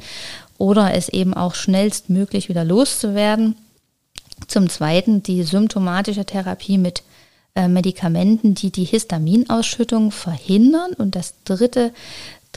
oder 0.60 0.94
es 0.94 1.10
eben 1.10 1.34
auch 1.34 1.56
schnellstmöglich 1.56 2.50
wieder 2.50 2.64
loszuwerden. 2.64 3.56
Zum 4.48 4.70
Zweiten 4.70 5.24
die 5.24 5.42
symptomatische 5.42 6.24
Therapie 6.24 6.78
mit 6.78 7.02
Medikamenten, 7.68 8.54
die 8.54 8.72
die 8.72 8.84
Histaminausschüttung 8.84 10.12
verhindern. 10.12 10.94
Und 10.94 11.16
das 11.16 11.34
dritte, 11.46 11.92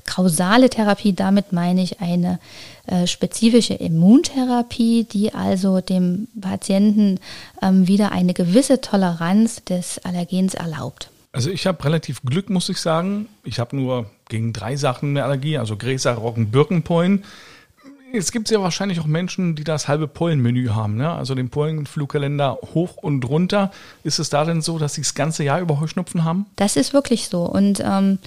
kausale 0.05 0.69
Therapie, 0.69 1.13
damit 1.13 1.53
meine 1.53 1.83
ich 1.83 2.01
eine 2.01 2.39
äh, 2.87 3.07
spezifische 3.07 3.75
Immuntherapie, 3.75 5.05
die 5.05 5.33
also 5.33 5.81
dem 5.81 6.29
Patienten 6.41 7.21
ähm, 7.63 7.87
wieder 7.87 8.13
eine 8.13 8.35
gewisse 8.35 8.81
Toleranz 8.81 9.65
des 9.65 9.99
Allergens 10.05 10.55
erlaubt. 10.55 11.11
Also 11.33 11.51
ich 11.51 11.67
habe 11.67 11.85
relativ 11.85 12.23
Glück, 12.23 12.51
muss 12.51 12.69
ich 12.69 12.79
sagen. 12.79 13.29
Ich 13.45 13.61
habe 13.61 13.77
nur 13.77 14.11
gegen 14.29 14.53
drei 14.53 14.77
Sachen 14.77 15.11
eine 15.11 15.25
Allergie, 15.25 15.59
also 15.59 15.77
Gräser, 15.77 16.15
Roggen, 16.15 16.51
Birkenpollen. 16.51 17.25
Es 18.13 18.33
gibt 18.33 18.51
ja 18.51 18.61
wahrscheinlich 18.61 19.01
auch 19.01 19.07
Menschen, 19.07 19.55
die 19.55 19.65
das 19.65 19.87
halbe 19.87 20.09
Pollenmenü 20.09 20.69
haben, 20.71 20.97
ne? 20.97 21.11
also 21.11 21.35
den 21.35 21.51
Pollenflugkalender 21.51 22.59
hoch 22.75 22.97
und 22.97 23.29
runter. 23.29 23.71
Ist 24.03 24.19
es 24.19 24.31
da 24.31 24.45
denn 24.45 24.63
so, 24.63 24.79
dass 24.79 24.95
sie 24.95 25.03
das 25.03 25.15
ganze 25.15 25.45
Jahr 25.45 25.61
über 25.61 25.81
Heuschnupfen 25.81 26.25
haben? 26.25 26.47
Das 26.57 26.77
ist 26.77 26.93
wirklich 26.93 27.29
so. 27.29 27.45
Und 27.45 27.81
ähm, 27.85 28.19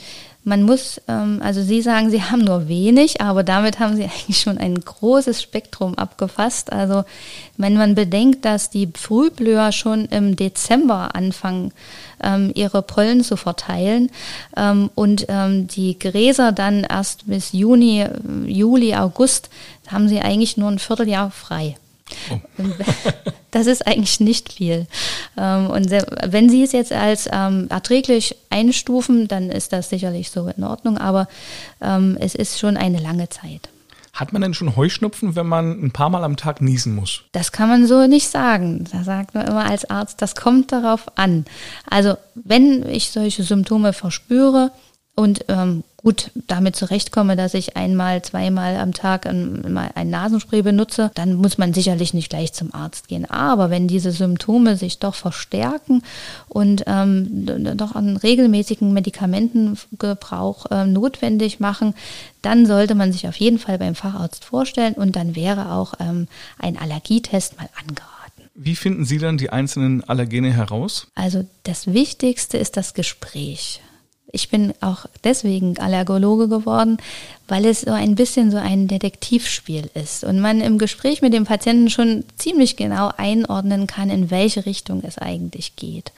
man 0.43 0.63
muss, 0.63 1.01
ähm, 1.07 1.39
also 1.43 1.61
Sie 1.61 1.81
sagen, 1.81 2.09
Sie 2.09 2.21
haben 2.21 2.43
nur 2.43 2.67
wenig, 2.67 3.21
aber 3.21 3.43
damit 3.43 3.79
haben 3.79 3.95
Sie 3.95 4.03
eigentlich 4.03 4.39
schon 4.39 4.57
ein 4.57 4.79
großes 4.79 5.41
Spektrum 5.41 5.95
abgefasst. 5.95 6.71
Also 6.71 7.05
wenn 7.57 7.75
man 7.75 7.95
bedenkt, 7.95 8.45
dass 8.45 8.69
die 8.69 8.89
Frühblüher 8.93 9.71
schon 9.71 10.05
im 10.05 10.35
Dezember 10.35 11.15
anfangen, 11.15 11.71
ähm, 12.21 12.51
ihre 12.55 12.81
Pollen 12.81 13.23
zu 13.23 13.37
verteilen 13.37 14.09
ähm, 14.57 14.89
und 14.95 15.25
ähm, 15.29 15.67
die 15.67 15.97
Gräser 15.97 16.51
dann 16.51 16.83
erst 16.83 17.27
bis 17.27 17.51
Juni, 17.51 18.05
Juli, 18.45 18.95
August, 18.95 19.49
haben 19.87 20.07
sie 20.07 20.19
eigentlich 20.19 20.57
nur 20.57 20.69
ein 20.69 20.79
Vierteljahr 20.79 21.31
frei. 21.31 21.75
Oh. 22.31 22.39
Das 23.51 23.67
ist 23.67 23.85
eigentlich 23.85 24.19
nicht 24.19 24.51
viel. 24.51 24.87
Ähm, 25.37 25.67
und 25.67 25.91
wenn 25.91 26.49
Sie 26.49 26.63
es 26.63 26.71
jetzt 26.71 26.91
als 26.91 27.29
ähm, 27.31 27.67
erträglich 27.69 28.35
einstufen, 28.49 29.27
dann 29.27 29.51
ist 29.51 29.73
das 29.73 29.91
sicherlich 29.91 30.31
so 30.31 30.47
in 30.47 30.63
Ordnung, 30.63 30.97
aber 30.97 31.27
ähm, 31.79 32.17
es 32.19 32.33
ist 32.33 32.57
schon 32.57 32.77
eine 32.77 32.99
lange 32.99 33.29
Zeit. 33.29 33.69
Hat 34.13 34.31
man 34.31 34.43
denn 34.43 34.53
schon 34.53 34.75
Heuschnupfen, 34.75 35.35
wenn 35.35 35.47
man 35.47 35.83
ein 35.83 35.91
paar 35.91 36.09
Mal 36.09 36.23
am 36.23 36.35
Tag 36.35 36.61
niesen 36.61 36.93
muss? 36.93 37.23
Das 37.31 37.51
kann 37.51 37.67
man 37.67 37.87
so 37.87 38.05
nicht 38.05 38.27
sagen. 38.27 38.85
Da 38.91 39.03
sagt 39.03 39.33
man 39.33 39.47
immer 39.47 39.65
als 39.65 39.89
Arzt, 39.89 40.21
das 40.21 40.35
kommt 40.35 40.71
darauf 40.71 41.17
an. 41.17 41.45
Also 41.89 42.17
wenn 42.35 42.87
ich 42.87 43.09
solche 43.09 43.41
Symptome 43.41 43.91
verspüre 43.91 44.71
und 45.15 45.45
ähm, 45.47 45.83
gut 45.97 46.31
damit 46.47 46.75
zurechtkomme, 46.75 47.35
dass 47.35 47.53
ich 47.53 47.77
einmal, 47.77 48.21
zweimal 48.23 48.75
am 48.75 48.93
Tag 48.93 49.25
ein, 49.25 49.77
ein 49.77 50.09
Nasenspray 50.09 50.61
benutze, 50.61 51.11
dann 51.13 51.35
muss 51.35 51.57
man 51.57 51.73
sicherlich 51.73 52.13
nicht 52.13 52.29
gleich 52.29 52.51
zum 52.51 52.73
Arzt 52.73 53.07
gehen. 53.07 53.29
Aber 53.29 53.69
wenn 53.69 53.87
diese 53.87 54.11
Symptome 54.11 54.75
sich 54.75 54.99
doch 54.99 55.15
verstärken 55.15 56.01
und 56.49 56.83
ähm, 56.87 57.45
doch 57.77 57.95
einen 57.95 58.17
regelmäßigen 58.17 58.91
Medikamentengebrauch 58.91 60.65
äh, 60.71 60.85
notwendig 60.85 61.59
machen, 61.59 61.93
dann 62.41 62.65
sollte 62.65 62.95
man 62.95 63.13
sich 63.13 63.27
auf 63.27 63.35
jeden 63.35 63.59
Fall 63.59 63.77
beim 63.77 63.95
Facharzt 63.95 64.43
vorstellen 64.43 64.95
und 64.95 65.15
dann 65.15 65.35
wäre 65.35 65.71
auch 65.71 65.93
ähm, 65.99 66.27
ein 66.59 66.77
Allergietest 66.77 67.57
mal 67.57 67.69
angeraten. 67.79 68.49
Wie 68.55 68.75
finden 68.75 69.05
Sie 69.05 69.19
dann 69.19 69.37
die 69.37 69.51
einzelnen 69.51 70.03
Allergene 70.03 70.51
heraus? 70.51 71.07
Also 71.15 71.45
das 71.63 71.93
Wichtigste 71.93 72.57
ist 72.57 72.77
das 72.77 72.93
Gespräch. 72.93 73.79
Ich 74.35 74.49
bin 74.49 74.73
auch 74.81 75.05
deswegen 75.23 75.77
Allergologe 75.77 76.47
geworden, 76.47 76.97
weil 77.47 77.65
es 77.65 77.81
so 77.81 77.91
ein 77.91 78.15
bisschen 78.15 78.49
so 78.49 78.57
ein 78.57 78.87
Detektivspiel 78.87 79.91
ist 79.93 80.23
und 80.23 80.39
man 80.39 80.59
im 80.59 80.79
Gespräch 80.79 81.21
mit 81.21 81.33
dem 81.33 81.45
Patienten 81.45 81.91
schon 81.91 82.23
ziemlich 82.35 82.75
genau 82.75 83.11
einordnen 83.15 83.85
kann, 83.85 84.09
in 84.09 84.31
welche 84.31 84.65
Richtung 84.65 85.03
es 85.05 85.19
eigentlich 85.19 85.75
geht. 85.75 86.11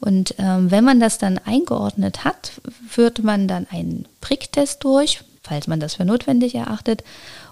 Und 0.00 0.34
ähm, 0.38 0.70
wenn 0.70 0.84
man 0.84 1.00
das 1.00 1.18
dann 1.18 1.36
eingeordnet 1.36 2.24
hat, 2.24 2.52
führt 2.88 3.22
man 3.22 3.46
dann 3.46 3.66
einen 3.70 4.06
Pricktest 4.22 4.82
durch, 4.82 5.20
falls 5.42 5.66
man 5.66 5.80
das 5.80 5.96
für 5.96 6.06
notwendig 6.06 6.54
erachtet, 6.54 7.04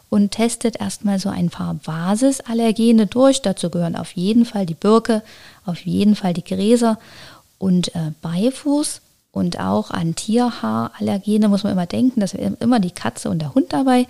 und 0.09 0.31
testet 0.31 0.81
erstmal 0.81 1.19
so 1.19 1.29
ein 1.29 1.51
paar 1.51 1.75
Basisallergene 1.75 3.09
durch. 3.09 3.43
Dazu 3.43 3.69
gehören 3.69 3.95
auf 3.95 4.13
jeden 4.13 4.47
Fall 4.47 4.65
die 4.65 4.73
Birke, 4.73 5.23
auf 5.67 5.81
jeden 5.81 6.17
Fall 6.17 6.33
die 6.33 6.45
Gräser 6.45 6.99
und 7.59 7.95
äh, 7.95 8.13
Beifuß 8.23 9.03
und 9.33 9.61
auch 9.61 9.91
an 9.91 10.15
Tierhaarallergene 10.15 11.49
muss 11.49 11.63
man 11.63 11.73
immer 11.73 11.87
denken, 11.87 12.21
dass 12.21 12.35
immer 12.35 12.81
die 12.81 12.91
Katze 12.91 13.31
und 13.31 13.41
der 13.41 13.55
Hund 13.55 13.73
dabei 13.73 14.07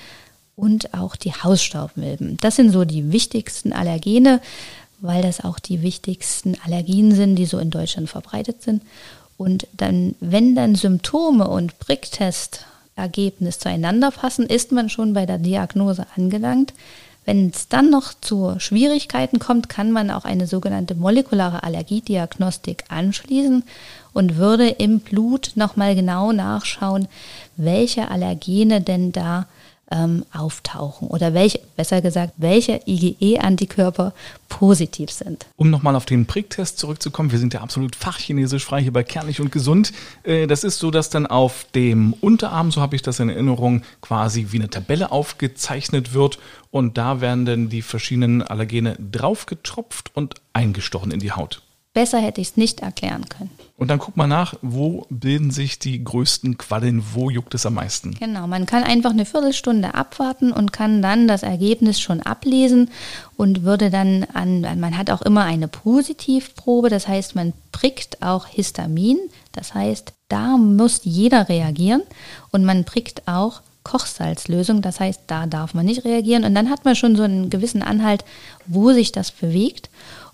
und 0.57 0.95
auch 0.95 1.17
die 1.17 1.33
Hausstaubmilben. 1.33 2.37
Das 2.41 2.57
sind 2.57 2.71
so 2.71 2.85
die 2.85 3.13
wichtigsten 3.13 3.73
Allergene, 3.73 4.41
weil 5.01 5.23
das 5.23 5.45
auch 5.45 5.59
die 5.59 5.83
wichtigsten 5.83 6.57
Allergien 6.65 7.15
sind, 7.15 7.37
die 7.37 7.47
so 7.47 7.59
in 7.59 7.71
Deutschland 7.71 8.09
verbreitet 8.09 8.63
sind. 8.63 8.83
Und 9.37 9.69
dann, 9.73 10.17
wenn 10.19 10.57
dann 10.57 10.75
Symptome 10.75 11.47
und 11.47 11.79
Pricktestergebnis 11.79 13.61
zueinander 13.61 14.11
passen, 14.11 14.47
ist 14.47 14.73
man 14.73 14.89
schon 14.89 15.13
bei 15.13 15.27
der 15.27 15.39
Diagnose 15.39 16.07
angelangt. 16.17 16.75
Wenn 17.29 17.51
es 17.51 17.69
dann 17.69 17.91
noch 17.91 18.15
zu 18.19 18.55
Schwierigkeiten 18.57 19.39
kommt, 19.39 19.69
kann 19.69 19.93
man 19.93 20.11
auch 20.11 20.25
eine 20.25 20.47
sogenannte 20.47 20.95
molekulare 20.95 21.63
Allergiediagnostik 21.63 22.85
anschließen 22.89 23.65
und 24.15 24.37
würde 24.37 24.67
im 24.71 25.01
Blut 25.01 25.53
nochmal 25.55 25.95
genau 25.95 26.33
nachschauen, 26.33 27.07
welche 27.59 28.11
Allergene 28.11 28.81
denn 28.81 29.13
da 29.13 29.45
ähm, 29.91 30.25
auftauchen 30.33 31.09
oder 31.09 31.35
welche, 31.35 31.61
besser 31.77 32.03
gesagt, 32.03 32.35
welche 32.37 32.81
IgE-Antikörper 32.87 34.13
positiv 34.49 35.11
sind. 35.11 35.47
Um 35.57 35.71
nochmal 35.71 35.97
auf 35.97 36.05
den 36.05 36.27
Pricktest 36.27 36.79
zurückzukommen, 36.79 37.33
wir 37.33 37.39
sind 37.39 37.55
ja 37.55 37.61
absolut 37.61 37.97
fachchinesisch 37.97 38.65
frei 38.65 38.83
hier 38.83 38.93
bei 38.93 39.03
Kernig 39.03 39.41
und 39.41 39.53
Gesund. 39.53 39.93
Äh, 40.25 40.47
das 40.47 40.65
ist 40.65 40.79
so, 40.79 40.91
dass 40.91 41.11
dann 41.11 41.27
auf 41.27 41.67
dem 41.75 42.13
Unterarm, 42.15 42.71
so 42.71 42.81
habe 42.81 42.97
ich 42.97 43.03
das 43.03 43.21
in 43.21 43.29
Erinnerung, 43.29 43.83
quasi 44.01 44.49
wie 44.51 44.59
eine 44.59 44.71
Tabelle 44.71 45.11
aufgezeichnet 45.11 46.13
wird 46.13 46.39
und 46.71 46.99
da 46.99 47.21
werden 47.21 47.47
dann 47.47 47.69
die 47.69 47.83
verschiedenen 47.83 48.43
Allergene 48.43 48.97
draufgetropft 48.99 50.11
und 50.15 50.35
eingestochen 50.53 51.13
in 51.13 51.21
die 51.21 51.33
Haut. 51.33 51.63
Besser 51.95 52.19
hätte 52.19 52.41
ich 52.41 52.51
es 52.51 52.57
nicht 52.57 52.81
erklären 52.81 53.29
können. 53.29 53.51
Und 53.77 53.89
dann 53.89 53.99
guck 53.99 54.17
mal 54.17 54.27
nach, 54.27 54.55
wo 54.61 55.07
bilden 55.09 55.51
sich 55.51 55.79
die 55.79 56.03
größten 56.03 56.59
Quaddeln, 56.59 57.03
wo 57.15 57.31
juckt 57.31 57.55
es 57.55 57.65
am 57.65 57.75
meisten. 57.75 58.15
Genau, 58.15 58.47
man 58.47 58.67
kann 58.67 58.83
einfach 58.83 59.11
eine 59.11 59.25
Viertelstunde 59.25 59.95
abwarten 59.95 60.53
und 60.53 60.73
kann 60.73 61.01
dann 61.01 61.29
das 61.29 61.43
Ergebnis 61.43 62.01
schon 62.01 62.21
ablesen 62.21 62.91
und 63.37 63.63
würde 63.63 63.91
dann 63.91 64.25
an, 64.35 64.63
man 64.81 64.99
hat 64.99 65.11
auch 65.11 65.23
immer 65.23 65.45
eine 65.45 65.69
Positivprobe, 65.69 66.89
das 66.89 67.07
heißt, 67.07 67.37
man 67.37 67.53
prickt 67.71 68.21
auch 68.21 68.47
Histamin, 68.47 69.19
das 69.53 69.75
heißt, 69.75 70.13
da 70.29 70.57
muss 70.57 71.01
jeder 71.05 71.49
reagieren 71.49 72.03
und 72.51 72.65
man 72.65 72.85
prickt 72.85 73.29
auch 73.29 73.63
Kochsalzlösung, 73.85 74.83
das 74.83 75.01
heißt, 75.01 75.23
da 75.29 75.47
darf 75.47 75.73
man 75.73 75.87
nicht 75.87 76.05
reagieren 76.05 76.45
und 76.45 76.55
dann 76.55 76.69
hat 76.69 76.85
man 76.85 76.97
schon 76.97 77.17
so 77.17 77.23
einen 77.23 77.49
gewissen 77.49 77.83
Anhalt, 77.83 78.25
wo 78.67 78.93
sich 78.93 79.13
das 79.13 79.31
bewegt 79.31 79.89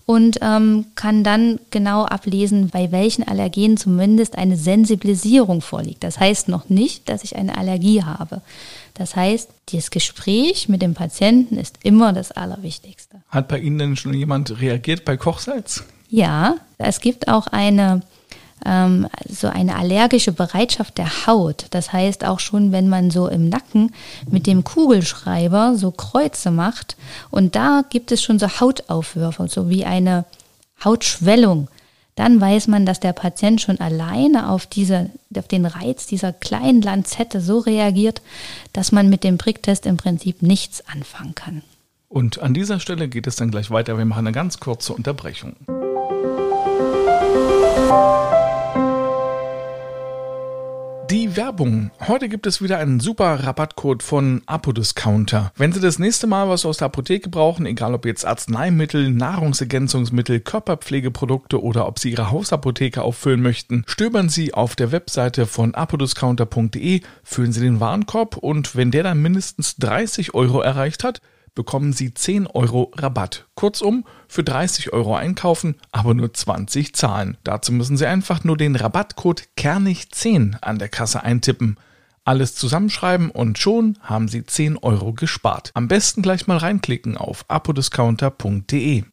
und 0.05 0.37
ähm, 0.41 0.85
kann 0.95 1.23
dann 1.23 1.59
genau 1.71 2.05
ablesen, 2.05 2.69
bei 2.69 2.91
welchen 2.91 3.27
Allergenen 3.27 3.77
zumindest 3.77 4.37
eine 4.37 4.55
Sensibilisierung 4.55 5.61
vorliegt. 5.61 6.03
Das 6.03 6.19
heißt 6.19 6.47
noch 6.47 6.69
nicht, 6.69 7.09
dass 7.09 7.23
ich 7.23 7.35
eine 7.35 7.57
Allergie 7.57 8.03
habe. 8.03 8.41
Das 8.93 9.15
heißt, 9.15 9.49
das 9.73 9.89
Gespräch 9.89 10.69
mit 10.69 10.81
dem 10.81 10.93
Patienten 10.93 11.57
ist 11.57 11.79
immer 11.83 12.13
das 12.13 12.31
Allerwichtigste. 12.31 13.21
Hat 13.29 13.47
bei 13.47 13.59
Ihnen 13.59 13.79
denn 13.79 13.95
schon 13.95 14.13
jemand 14.13 14.61
reagiert 14.61 15.05
bei 15.05 15.17
Kochsalz? 15.17 15.83
Ja, 16.07 16.55
es 16.77 17.01
gibt 17.01 17.27
auch 17.27 17.47
eine 17.47 18.01
ähm, 18.65 19.07
so 19.29 19.47
eine 19.47 19.75
allergische 19.75 20.31
Bereitschaft 20.31 20.97
der 20.97 21.27
Haut. 21.27 21.67
Das 21.71 21.93
heißt 21.93 22.25
auch 22.25 22.39
schon, 22.39 22.71
wenn 22.71 22.89
man 22.89 23.11
so 23.11 23.27
im 23.27 23.49
Nacken 23.49 23.93
mit 24.29 24.47
dem 24.47 24.63
Kugelschreiber 24.63 25.75
so 25.75 25.91
Kreuze 25.91 26.51
macht 26.51 26.97
und 27.31 27.55
da 27.55 27.83
gibt 27.89 28.11
es 28.11 28.23
schon 28.23 28.39
so 28.39 28.47
Hautaufwürfe, 28.59 29.47
so 29.47 29.69
wie 29.69 29.85
eine 29.85 30.25
Hautschwellung. 30.83 31.67
Dann 32.15 32.39
weiß 32.39 32.67
man, 32.67 32.85
dass 32.85 33.01
der 33.01 33.11
Patient 33.11 33.61
schon 33.61 33.79
alleine 33.81 34.49
auf, 34.49 34.65
diese, 34.65 35.09
auf 35.37 35.47
den 35.49 35.65
Reiz 35.65 36.07
dieser 36.07 36.31
kleinen 36.31 36.81
Lanzette 36.81 37.41
so 37.41 37.59
reagiert, 37.59 38.21
dass 38.71 38.93
man 38.93 39.09
mit 39.09 39.25
dem 39.25 39.37
Pricktest 39.37 39.85
im 39.85 39.97
Prinzip 39.97 40.41
nichts 40.41 40.87
anfangen 40.87 41.35
kann. 41.35 41.61
Und 42.07 42.39
an 42.39 42.53
dieser 42.53 42.79
Stelle 42.79 43.09
geht 43.09 43.27
es 43.27 43.35
dann 43.35 43.51
gleich 43.51 43.69
weiter. 43.69 43.97
Wir 43.97 44.05
machen 44.05 44.27
eine 44.27 44.31
ganz 44.31 44.61
kurze 44.61 44.93
Unterbrechung. 44.93 45.57
Die 47.75 48.34
Werbung. 51.35 51.91
Heute 52.07 52.29
gibt 52.29 52.47
es 52.47 52.61
wieder 52.61 52.77
einen 52.77 52.99
super 52.99 53.43
Rabattcode 53.43 54.03
von 54.03 54.41
Apodiscounter. 54.45 55.51
Wenn 55.57 55.71
Sie 55.71 55.79
das 55.79 55.99
nächste 55.99 56.27
Mal 56.27 56.49
was 56.49 56.65
aus 56.65 56.77
der 56.77 56.85
Apotheke 56.85 57.29
brauchen, 57.29 57.65
egal 57.65 57.93
ob 57.93 58.05
jetzt 58.05 58.25
Arzneimittel, 58.25 59.11
Nahrungsergänzungsmittel, 59.11 60.39
Körperpflegeprodukte 60.39 61.61
oder 61.61 61.87
ob 61.87 61.99
Sie 61.99 62.11
Ihre 62.11 62.31
Hausapotheke 62.31 63.01
auffüllen 63.01 63.41
möchten, 63.41 63.83
stöbern 63.87 64.29
Sie 64.29 64.53
auf 64.53 64.75
der 64.75 64.91
Webseite 64.91 65.45
von 65.45 65.75
apodiscounter.de, 65.75 67.01
füllen 67.23 67.51
Sie 67.51 67.61
den 67.61 67.79
Warenkorb 67.79 68.37
und 68.37 68.75
wenn 68.75 68.91
der 68.91 69.03
dann 69.03 69.21
mindestens 69.21 69.75
30 69.77 70.33
Euro 70.33 70.61
erreicht 70.61 71.03
hat, 71.03 71.21
bekommen 71.55 71.93
Sie 71.93 72.13
10 72.13 72.47
Euro 72.47 72.91
Rabatt. 72.95 73.45
Kurzum, 73.55 74.05
für 74.27 74.43
30 74.43 74.93
Euro 74.93 75.15
einkaufen, 75.15 75.75
aber 75.91 76.13
nur 76.13 76.33
20 76.33 76.93
zahlen. 76.93 77.37
Dazu 77.43 77.71
müssen 77.71 77.97
Sie 77.97 78.05
einfach 78.05 78.43
nur 78.43 78.57
den 78.57 78.75
Rabattcode 78.75 79.43
Kernig10 79.57 80.61
an 80.61 80.77
der 80.77 80.89
Kasse 80.89 81.23
eintippen. 81.23 81.77
Alles 82.25 82.55
zusammenschreiben 82.55 83.29
und 83.29 83.59
schon 83.59 83.97
haben 84.01 84.27
Sie 84.27 84.45
10 84.45 84.77
Euro 84.77 85.13
gespart. 85.13 85.71
Am 85.73 85.87
besten 85.87 86.21
gleich 86.21 86.47
mal 86.47 86.57
reinklicken 86.57 87.17
auf 87.17 87.45
apodiscounter.de. 87.47 89.03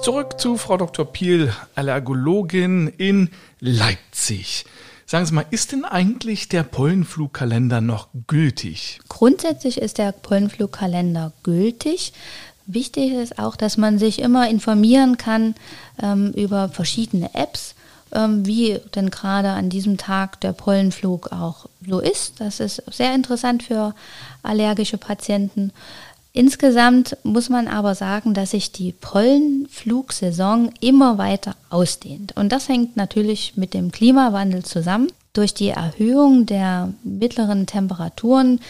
Zurück 0.00 0.38
zu 0.38 0.58
Frau 0.58 0.76
Dr. 0.76 1.10
Piel, 1.10 1.54
Allergologin 1.76 2.88
in 2.88 3.30
Leipzig. 3.60 4.66
Sagen 5.06 5.26
Sie 5.26 5.34
mal, 5.34 5.44
ist 5.50 5.72
denn 5.72 5.84
eigentlich 5.84 6.48
der 6.48 6.62
Pollenflugkalender 6.62 7.80
noch 7.80 8.08
gültig? 8.26 9.00
Grundsätzlich 9.08 9.78
ist 9.78 9.98
der 9.98 10.12
Pollenflugkalender 10.12 11.32
gültig. 11.42 12.12
Wichtig 12.66 13.12
ist 13.12 13.38
auch, 13.38 13.56
dass 13.56 13.76
man 13.76 13.98
sich 13.98 14.20
immer 14.20 14.48
informieren 14.48 15.18
kann 15.18 15.54
ähm, 16.02 16.32
über 16.32 16.70
verschiedene 16.70 17.34
Apps, 17.34 17.74
ähm, 18.12 18.46
wie 18.46 18.80
denn 18.94 19.10
gerade 19.10 19.50
an 19.50 19.68
diesem 19.68 19.98
Tag 19.98 20.40
der 20.40 20.52
Pollenflug 20.52 21.30
auch 21.32 21.66
so 21.86 22.00
ist. 22.00 22.40
Das 22.40 22.60
ist 22.60 22.82
sehr 22.90 23.14
interessant 23.14 23.62
für 23.62 23.94
allergische 24.42 24.96
Patienten. 24.96 25.72
Insgesamt 26.36 27.16
muss 27.22 27.48
man 27.48 27.68
aber 27.68 27.94
sagen, 27.94 28.34
dass 28.34 28.50
sich 28.50 28.72
die 28.72 28.90
Pollenflugsaison 28.90 30.72
immer 30.80 31.16
weiter 31.16 31.54
ausdehnt. 31.70 32.36
Und 32.36 32.50
das 32.50 32.68
hängt 32.68 32.96
natürlich 32.96 33.56
mit 33.56 33.72
dem 33.72 33.92
Klimawandel 33.92 34.64
zusammen. 34.64 35.12
Durch 35.32 35.54
die 35.54 35.68
Erhöhung 35.68 36.44
der 36.44 36.92
mittleren 37.04 37.66
Temperaturen 37.66 38.60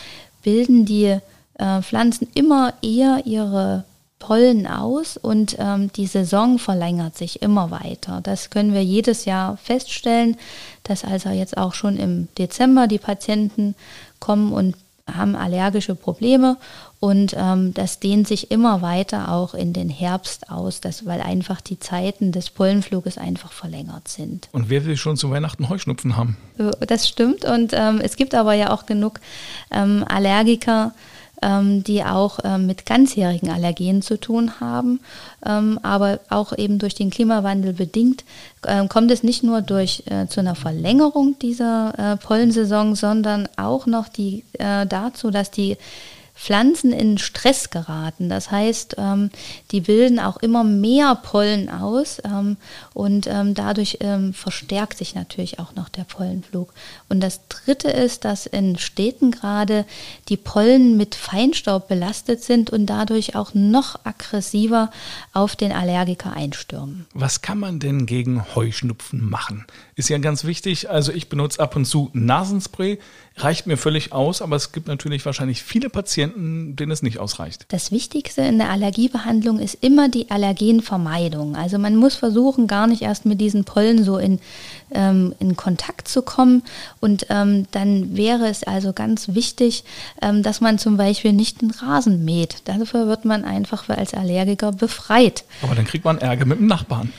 bilden 0.42 0.84
die 0.84 1.16
äh, 1.54 1.80
Pflanzen 1.80 2.28
immer 2.34 2.74
eher 2.82 3.22
ihre 3.24 3.84
Pollen 4.18 4.66
aus 4.66 5.16
und 5.16 5.56
ähm, 5.58 5.90
die 5.92 6.06
Saison 6.06 6.58
verlängert 6.58 7.16
sich 7.16 7.40
immer 7.40 7.70
weiter. 7.70 8.20
Das 8.22 8.50
können 8.50 8.74
wir 8.74 8.84
jedes 8.84 9.24
Jahr 9.24 9.56
feststellen, 9.56 10.36
dass 10.82 11.02
also 11.02 11.30
jetzt 11.30 11.56
auch 11.56 11.72
schon 11.72 11.96
im 11.96 12.28
Dezember 12.36 12.88
die 12.88 12.98
Patienten 12.98 13.74
kommen 14.20 14.52
und 14.52 14.76
haben 15.12 15.36
allergische 15.36 15.94
Probleme 15.94 16.56
und 16.98 17.34
ähm, 17.36 17.74
das 17.74 18.00
dehnt 18.00 18.26
sich 18.26 18.50
immer 18.50 18.80
weiter 18.80 19.30
auch 19.30 19.52
in 19.52 19.74
den 19.74 19.90
Herbst 19.90 20.50
aus, 20.50 20.80
das, 20.80 21.04
weil 21.04 21.20
einfach 21.20 21.60
die 21.60 21.78
Zeiten 21.78 22.32
des 22.32 22.48
Pollenfluges 22.48 23.18
einfach 23.18 23.52
verlängert 23.52 24.08
sind. 24.08 24.48
Und 24.52 24.70
wer 24.70 24.86
will 24.86 24.96
schon 24.96 25.16
zu 25.16 25.30
Weihnachten 25.30 25.68
Heuschnupfen 25.68 26.16
haben? 26.16 26.38
Das 26.80 27.06
stimmt 27.06 27.44
und 27.44 27.72
ähm, 27.74 28.00
es 28.02 28.16
gibt 28.16 28.34
aber 28.34 28.54
ja 28.54 28.70
auch 28.70 28.86
genug 28.86 29.20
ähm, 29.70 30.04
Allergiker, 30.08 30.92
die 31.42 32.02
auch 32.02 32.38
ähm, 32.42 32.66
mit 32.66 32.86
ganzjährigen 32.86 33.50
Allergenen 33.50 34.00
zu 34.00 34.18
tun 34.18 34.60
haben. 34.60 35.00
Ähm, 35.44 35.78
aber 35.82 36.20
auch 36.30 36.56
eben 36.56 36.78
durch 36.78 36.94
den 36.94 37.10
Klimawandel 37.10 37.74
bedingt 37.74 38.24
kommt 38.88 39.10
es 39.10 39.22
nicht 39.22 39.42
nur 39.42 39.60
durch, 39.60 40.04
äh, 40.06 40.26
zu 40.26 40.40
einer 40.40 40.54
Verlängerung 40.54 41.38
dieser 41.38 41.92
äh, 41.98 42.16
Pollensaison, 42.16 42.94
sondern 42.94 43.46
auch 43.56 43.86
noch 43.86 44.08
die, 44.08 44.44
äh, 44.54 44.86
dazu, 44.86 45.30
dass 45.30 45.50
die 45.50 45.76
Pflanzen 46.34 46.92
in 46.92 47.16
Stress 47.16 47.70
geraten. 47.70 48.28
Das 48.28 48.50
heißt, 48.50 48.96
ähm, 48.98 49.30
die 49.70 49.80
bilden 49.80 50.18
auch 50.18 50.36
immer 50.38 50.64
mehr 50.64 51.14
Pollen 51.14 51.70
aus 51.70 52.20
ähm, 52.24 52.56
und 52.92 53.26
ähm, 53.28 53.54
dadurch 53.54 53.98
ähm, 54.00 54.34
verstärkt 54.34 54.98
sich 54.98 55.14
natürlich 55.14 55.60
auch 55.60 55.74
noch 55.74 55.88
der 55.88 56.04
Pollenflug. 56.04 56.74
Und 57.08 57.20
das 57.20 57.46
Dritte 57.48 57.88
ist, 57.88 58.24
dass 58.24 58.46
in 58.46 58.78
Städten 58.78 59.30
gerade 59.30 59.86
die 60.28 60.36
Pollen 60.36 60.96
mit 60.96 61.14
Feinstaub 61.14 61.86
belastet 61.88 62.42
sind 62.42 62.68
und 62.68 62.86
dadurch 62.86 63.36
auch 63.36 63.54
noch 63.54 64.00
aggressiver 64.04 64.90
auf 65.32 65.54
den 65.54 65.72
Allergiker 65.72 66.32
einstürmen. 66.32 67.06
Was 67.14 67.42
kann 67.42 67.58
man 67.58 67.78
denn 67.78 68.06
gegen 68.06 68.44
Heuschnupfen 68.54 69.24
machen? 69.24 69.66
Ist 69.94 70.08
ja 70.08 70.18
ganz 70.18 70.44
wichtig. 70.44 70.90
Also 70.90 71.12
ich 71.12 71.28
benutze 71.28 71.60
ab 71.60 71.76
und 71.76 71.84
zu 71.84 72.10
Nasenspray 72.12 72.98
reicht 73.36 73.66
mir 73.66 73.76
völlig 73.76 74.12
aus, 74.12 74.42
aber 74.42 74.56
es 74.56 74.72
gibt 74.72 74.86
natürlich 74.86 75.24
wahrscheinlich 75.26 75.62
viele 75.62 75.90
Patienten, 75.90 76.23
denen 76.28 76.90
es 76.90 77.02
nicht 77.02 77.18
ausreicht. 77.18 77.66
Das 77.68 77.90
Wichtigste 77.90 78.42
in 78.42 78.58
der 78.58 78.70
Allergiebehandlung 78.70 79.58
ist 79.58 79.78
immer 79.80 80.08
die 80.08 80.30
Allergenvermeidung. 80.30 81.56
Also 81.56 81.78
man 81.78 81.96
muss 81.96 82.14
versuchen, 82.14 82.66
gar 82.66 82.86
nicht 82.86 83.02
erst 83.02 83.26
mit 83.26 83.40
diesen 83.40 83.64
Pollen 83.64 84.04
so 84.04 84.18
in, 84.18 84.40
ähm, 84.92 85.34
in 85.40 85.56
Kontakt 85.56 86.08
zu 86.08 86.22
kommen. 86.22 86.62
Und 87.00 87.26
ähm, 87.30 87.66
dann 87.70 88.16
wäre 88.16 88.48
es 88.48 88.62
also 88.62 88.92
ganz 88.92 89.34
wichtig, 89.34 89.84
ähm, 90.22 90.42
dass 90.42 90.60
man 90.60 90.78
zum 90.78 90.96
Beispiel 90.96 91.32
nicht 91.32 91.62
den 91.62 91.70
Rasen 91.70 92.24
mäht. 92.24 92.56
Dafür 92.64 93.06
wird 93.08 93.24
man 93.24 93.44
einfach 93.44 93.88
als 93.88 94.14
Allergiker 94.14 94.72
befreit. 94.72 95.44
Aber 95.62 95.74
dann 95.74 95.84
kriegt 95.84 96.04
man 96.04 96.18
Ärger 96.18 96.44
mit 96.44 96.58
dem 96.58 96.66
Nachbarn 96.66 97.12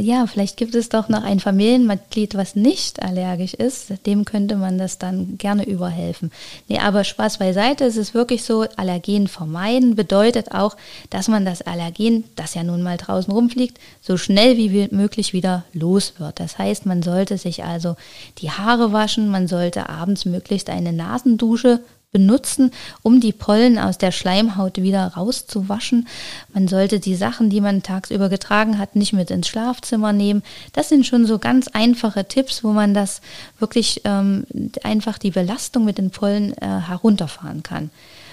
ja, 0.00 0.26
vielleicht 0.26 0.56
gibt 0.56 0.74
es 0.74 0.88
doch 0.88 1.08
noch 1.08 1.22
ein 1.22 1.40
Familienmitglied, 1.40 2.34
was 2.34 2.56
nicht 2.56 3.02
allergisch 3.02 3.54
ist. 3.54 3.92
Dem 4.06 4.24
könnte 4.24 4.56
man 4.56 4.78
das 4.78 4.98
dann 4.98 5.38
gerne 5.38 5.64
überhelfen. 5.64 6.32
Nee, 6.68 6.78
aber 6.78 7.04
Spaß 7.04 7.38
beiseite, 7.38 7.84
es 7.84 7.96
ist 7.96 8.14
wirklich 8.14 8.42
so, 8.42 8.66
Allergen 8.76 9.28
vermeiden 9.28 9.94
bedeutet 9.94 10.52
auch, 10.52 10.76
dass 11.10 11.28
man 11.28 11.44
das 11.44 11.62
Allergen, 11.62 12.24
das 12.36 12.54
ja 12.54 12.62
nun 12.62 12.82
mal 12.82 12.96
draußen 12.96 13.32
rumfliegt, 13.32 13.78
so 14.00 14.16
schnell 14.16 14.56
wie 14.56 14.88
möglich 14.90 15.32
wieder 15.32 15.64
los 15.72 16.14
wird. 16.18 16.40
Das 16.40 16.58
heißt, 16.58 16.86
man 16.86 17.02
sollte 17.02 17.38
sich 17.38 17.64
also 17.64 17.96
die 18.38 18.50
Haare 18.50 18.92
waschen, 18.92 19.28
man 19.28 19.48
sollte 19.48 19.88
abends 19.88 20.24
möglichst 20.24 20.70
eine 20.70 20.92
Nasendusche 20.92 21.80
benutzen, 22.12 22.72
um 23.02 23.20
die 23.20 23.32
Pollen 23.32 23.78
aus 23.78 23.98
der 23.98 24.10
Schleimhaut 24.10 24.78
wieder 24.82 25.06
rauszuwaschen. 25.06 26.08
Man 26.52 26.66
sollte 26.66 26.98
die 26.98 27.14
Sachen, 27.14 27.50
die 27.50 27.60
man 27.60 27.82
tagsüber 27.82 28.28
getragen 28.28 28.78
hat, 28.78 28.96
nicht 28.96 29.12
mit 29.12 29.30
ins 29.30 29.48
Schlafzimmer 29.48 30.12
nehmen. 30.12 30.42
Das 30.72 30.88
sind 30.88 31.06
schon 31.06 31.26
so 31.26 31.38
ganz 31.38 31.68
einfache 31.68 32.26
Tipps, 32.26 32.64
wo 32.64 32.72
man 32.72 32.94
das 32.94 33.20
wirklich 33.58 34.02
ähm, 34.04 34.44
einfach 34.82 35.18
die 35.18 35.30
Belastung 35.30 35.84
mit 35.84 35.98
den 35.98 36.10
Pollen 36.10 36.52
äh, 36.58 36.66
herunterfahren 36.66 37.62
kann. 37.62 37.90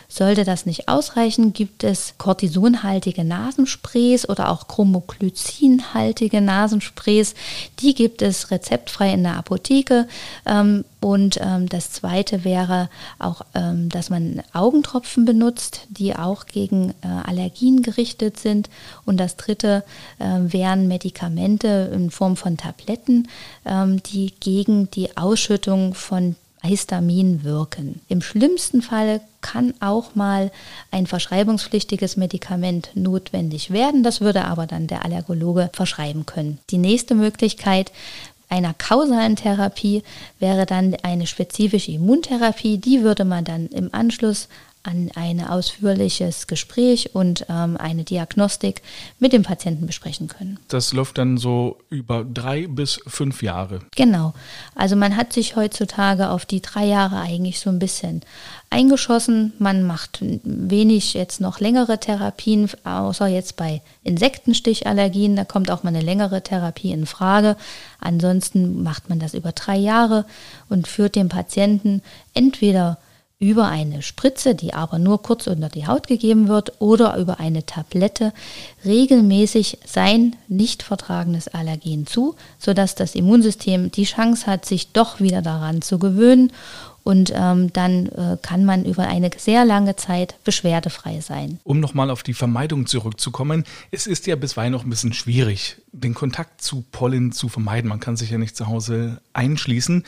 Sollte 0.09 0.45
das 0.45 0.65
nicht 0.65 0.87
ausreichen, 0.87 1.51
gibt 1.51 1.83
es 1.83 2.13
kortisonhaltige 2.17 3.25
Nasensprays 3.25 4.27
oder 4.27 4.49
auch 4.49 4.69
chromoglycinhaltige 4.69 6.39
Nasensprays. 6.39 7.35
Die 7.79 7.93
gibt 7.93 8.21
es 8.21 8.49
rezeptfrei 8.49 9.11
in 9.11 9.23
der 9.23 9.35
Apotheke. 9.35 10.07
Ähm, 10.45 10.85
und 11.01 11.39
ähm, 11.41 11.67
das 11.67 11.91
zweite 11.91 12.45
wäre 12.45 12.89
auch, 13.19 13.41
ähm, 13.53 13.89
dass 13.89 14.09
man 14.09 14.41
Augentropfen 14.53 15.25
benutzt, 15.25 15.81
die 15.89 16.15
auch 16.15 16.45
gegen 16.45 16.91
äh, 17.01 17.07
Allergien 17.25 17.81
gerichtet 17.81 18.39
sind. 18.39 18.69
Und 19.05 19.17
das 19.17 19.35
dritte 19.35 19.83
wären 20.19 20.87
Medikamente 20.87 21.91
in 21.93 22.11
Form 22.11 22.37
von 22.37 22.57
Tabletten, 22.57 23.27
die 23.65 24.33
gegen 24.39 24.89
die 24.91 25.15
Ausschüttung 25.15 25.93
von 25.93 26.35
Histamin 26.63 27.43
wirken. 27.43 28.01
Im 28.07 28.21
schlimmsten 28.21 28.81
Fall 28.81 29.21
kann 29.41 29.73
auch 29.79 30.15
mal 30.15 30.51
ein 30.91 31.07
verschreibungspflichtiges 31.07 32.17
Medikament 32.17 32.89
notwendig 32.95 33.71
werden. 33.71 34.03
Das 34.03 34.21
würde 34.21 34.45
aber 34.45 34.65
dann 34.65 34.87
der 34.87 35.05
Allergologe 35.05 35.69
verschreiben 35.73 36.25
können. 36.25 36.59
Die 36.69 36.77
nächste 36.77 37.15
Möglichkeit 37.15 37.91
einer 38.49 38.73
kausalen 38.73 39.35
Therapie 39.35 40.03
wäre 40.39 40.65
dann 40.65 40.95
eine 41.03 41.27
spezifische 41.27 41.91
Immuntherapie. 41.91 42.77
Die 42.77 43.03
würde 43.03 43.25
man 43.25 43.43
dann 43.43 43.67
im 43.67 43.93
Anschluss 43.93 44.47
an 44.83 45.11
ein 45.15 45.45
ausführliches 45.45 46.47
Gespräch 46.47 47.13
und 47.13 47.45
ähm, 47.49 47.77
eine 47.77 48.03
Diagnostik 48.03 48.81
mit 49.19 49.33
dem 49.33 49.43
Patienten 49.43 49.85
besprechen 49.85 50.27
können. 50.27 50.59
Das 50.69 50.93
läuft 50.93 51.17
dann 51.17 51.37
so 51.37 51.77
über 51.89 52.23
drei 52.23 52.67
bis 52.67 52.99
fünf 53.05 53.43
Jahre. 53.43 53.79
Genau. 53.95 54.33
Also 54.75 54.95
man 54.95 55.17
hat 55.17 55.33
sich 55.33 55.55
heutzutage 55.55 56.29
auf 56.29 56.45
die 56.45 56.61
drei 56.61 56.85
Jahre 56.85 57.19
eigentlich 57.19 57.59
so 57.59 57.69
ein 57.69 57.79
bisschen 57.79 58.21
eingeschossen. 58.69 59.53
Man 59.59 59.83
macht 59.83 60.19
wenig 60.21 61.13
jetzt 61.13 61.41
noch 61.41 61.59
längere 61.59 61.99
Therapien, 61.99 62.69
außer 62.83 63.27
jetzt 63.27 63.55
bei 63.55 63.81
Insektenstichallergien. 64.03 65.35
Da 65.35 65.45
kommt 65.45 65.71
auch 65.71 65.83
mal 65.83 65.89
eine 65.89 66.01
längere 66.01 66.41
Therapie 66.43 66.91
in 66.91 67.05
Frage. 67.05 67.55
Ansonsten 67.99 68.83
macht 68.83 69.09
man 69.09 69.19
das 69.19 69.33
über 69.33 69.51
drei 69.51 69.77
Jahre 69.77 70.25
und 70.69 70.87
führt 70.87 71.15
dem 71.15 71.29
Patienten 71.29 72.01
entweder 72.33 72.97
über 73.39 73.67
eine 73.67 74.01
Spritze, 74.01 74.55
die 74.55 74.73
aber 74.73 74.97
nur 74.97 75.21
kurz 75.21 75.45
unter 75.45 75.69
die 75.69 75.85
Haut 75.85 76.07
gegeben 76.07 76.47
wird, 76.47 76.73
oder 76.79 77.17
über 77.17 77.39
eine 77.39 77.65
Tablette 77.65 78.33
regelmäßig 78.83 79.77
sein 79.85 80.35
nicht 80.47 80.81
vertragenes 80.81 81.47
Allergen 81.47 82.07
zu, 82.07 82.35
sodass 82.57 82.95
das 82.95 83.13
Immunsystem 83.13 83.91
die 83.91 84.05
Chance 84.05 84.47
hat, 84.47 84.65
sich 84.65 84.91
doch 84.91 85.19
wieder 85.19 85.43
daran 85.43 85.83
zu 85.83 85.99
gewöhnen 85.99 86.51
und 87.07 87.31
ähm, 87.33 87.71
dann 87.71 88.07
äh, 88.07 88.37
kann 88.41 88.65
man 88.65 88.83
über 88.83 89.07
eine 89.07 89.29
sehr 89.37 89.63
lange 89.63 89.95
Zeit 89.95 90.35
beschwerdefrei 90.43 91.21
sein. 91.21 91.57
Um 91.63 91.79
nochmal 91.79 92.09
auf 92.09 92.21
die 92.21 92.33
Vermeidung 92.33 92.85
zurückzukommen, 92.85 93.63
es 93.91 94.07
ist 94.07 94.27
ja 94.27 94.35
bisweilen 94.35 94.73
noch 94.73 94.83
ein 94.83 94.89
bisschen 94.89 95.13
schwierig, 95.13 95.77
den 95.93 96.13
Kontakt 96.13 96.61
zu 96.61 96.83
Pollen 96.91 97.31
zu 97.31 97.47
vermeiden. 97.47 97.87
Man 97.87 98.01
kann 98.01 98.17
sich 98.17 98.29
ja 98.29 98.37
nicht 98.37 98.57
zu 98.57 98.67
Hause 98.67 99.21
einschließen. 99.31 100.03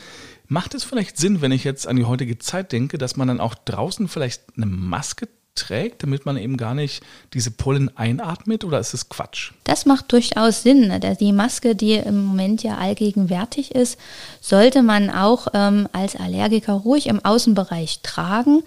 Macht 0.46 0.74
es 0.74 0.84
vielleicht 0.84 1.16
Sinn, 1.16 1.40
wenn 1.40 1.52
ich 1.52 1.64
jetzt 1.64 1.86
an 1.86 1.96
die 1.96 2.04
heutige 2.04 2.38
Zeit 2.38 2.70
denke, 2.70 2.98
dass 2.98 3.16
man 3.16 3.28
dann 3.28 3.40
auch 3.40 3.54
draußen 3.54 4.06
vielleicht 4.06 4.42
eine 4.58 4.66
Maske 4.66 5.26
trägt, 5.60 6.02
damit 6.02 6.26
man 6.26 6.36
eben 6.36 6.56
gar 6.56 6.74
nicht 6.74 7.02
diese 7.34 7.50
Pollen 7.50 7.96
einatmet 7.96 8.64
oder 8.64 8.80
ist 8.80 8.94
es 8.94 9.08
Quatsch? 9.08 9.52
Das 9.64 9.86
macht 9.86 10.12
durchaus 10.12 10.62
Sinn. 10.62 10.92
Die 11.20 11.32
Maske, 11.32 11.74
die 11.74 11.94
im 11.94 12.24
Moment 12.26 12.62
ja 12.62 12.78
allgegenwärtig 12.78 13.74
ist, 13.74 13.98
sollte 14.40 14.82
man 14.82 15.10
auch 15.10 15.48
ähm, 15.54 15.88
als 15.92 16.16
Allergiker 16.16 16.72
ruhig 16.72 17.06
im 17.06 17.24
Außenbereich 17.24 18.00
tragen. 18.02 18.62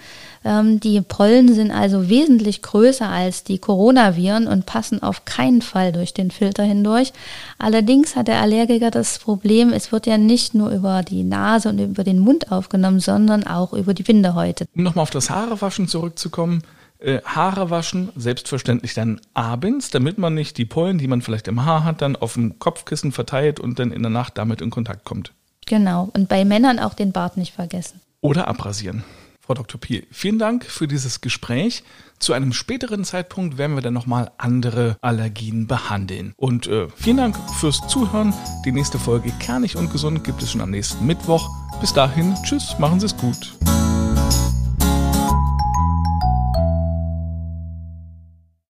Ähm, 0.46 0.80
die 0.80 1.02
Pollen 1.02 1.54
sind 1.54 1.72
also 1.72 2.10
wesentlich 2.10 2.62
größer 2.62 3.08
als 3.08 3.44
die 3.44 3.58
Coronaviren 3.58 4.48
und 4.48 4.66
passen 4.66 5.02
auf 5.02 5.26
keinen 5.26 5.62
Fall 5.62 5.92
durch 5.92 6.14
den 6.14 6.32
Filter 6.32 6.64
hindurch. 6.64 7.14
Allerdings 7.58 8.16
hat 8.16 8.28
der 8.28 8.42
Allergiker 8.42 8.92
das 8.92 9.20
Problem, 9.20 9.72
es 9.72 9.92
wird 9.92 10.06
ja 10.06 10.18
nicht 10.18 10.54
nur 10.54 10.70
über 10.70 11.02
die 11.04 11.24
Nase 11.24 11.70
und 11.70 11.80
über 11.80 12.04
den 12.04 12.20
Mund 12.20 12.52
aufgenommen, 12.52 13.00
sondern 13.00 13.46
auch 13.46 13.74
über 13.74 13.94
die 13.94 14.04
Bindehäute. 14.04 14.66
Um 14.76 14.84
nochmal 14.84 15.04
auf 15.04 15.12
das 15.12 15.30
Haarewaschen 15.30 15.88
zurückzukommen. 15.88 16.64
Äh, 17.04 17.22
Haare 17.26 17.70
waschen, 17.70 18.10
selbstverständlich 18.16 18.94
dann 18.94 19.20
abends, 19.34 19.90
damit 19.90 20.18
man 20.18 20.34
nicht 20.34 20.58
die 20.58 20.64
Pollen, 20.64 20.98
die 20.98 21.08
man 21.08 21.22
vielleicht 21.22 21.50
im 21.50 21.66
Haar 21.66 21.84
hat, 21.84 22.02
dann 22.02 22.16
auf 22.16 22.36
dem 22.36 22.60
Kopfkissen 22.60 23.12
verteilt 23.12 23.60
und 23.60 23.78
dann 23.78 23.92
in 23.92 24.02
der 24.02 24.10
Nacht 24.10 24.38
damit 24.38 24.62
in 24.62 24.70
Kontakt 24.70 25.04
kommt. 25.04 25.34
Genau. 25.66 26.10
Und 26.14 26.30
bei 26.30 26.46
Männern 26.46 26.80
auch 26.80 26.94
den 26.94 27.12
Bart 27.12 27.36
nicht 27.36 27.54
vergessen. 27.54 28.00
Oder 28.22 28.48
abrasieren. 28.48 29.04
Frau 29.42 29.54
Dr. 29.54 29.82
Piel, 29.82 30.08
vielen 30.12 30.40
Dank 30.40 30.64
für 30.64 30.88
dieses 30.88 31.20
Gespräch. 31.20 31.84
Zu 32.20 32.32
einem 32.32 32.54
späteren 32.54 33.04
Zeitpunkt 33.04 33.58
werden 33.58 33.76
wir 33.76 33.82
dann 33.82 33.94
nochmal 33.94 34.32
andere 34.38 34.96
Allergien 35.02 35.68
behandeln. 35.68 36.34
Und 36.38 36.68
äh, 36.68 36.88
vielen 36.96 37.18
Dank 37.18 37.36
fürs 37.60 37.86
Zuhören. 37.90 38.34
Die 38.66 38.72
nächste 38.72 38.98
Folge 38.98 39.34
Kernig 39.42 39.76
und 39.76 39.92
Gesund 39.92 40.24
gibt 40.24 40.42
es 40.42 40.54
schon 40.54 40.62
am 40.62 40.72
nächsten 40.72 41.06
Mittwoch. 41.06 41.50
Bis 41.82 41.92
dahin, 41.92 42.34
tschüss, 42.44 42.80
machen 42.80 43.02
Sie 43.02 43.08
es 43.08 43.18
gut. 43.18 43.54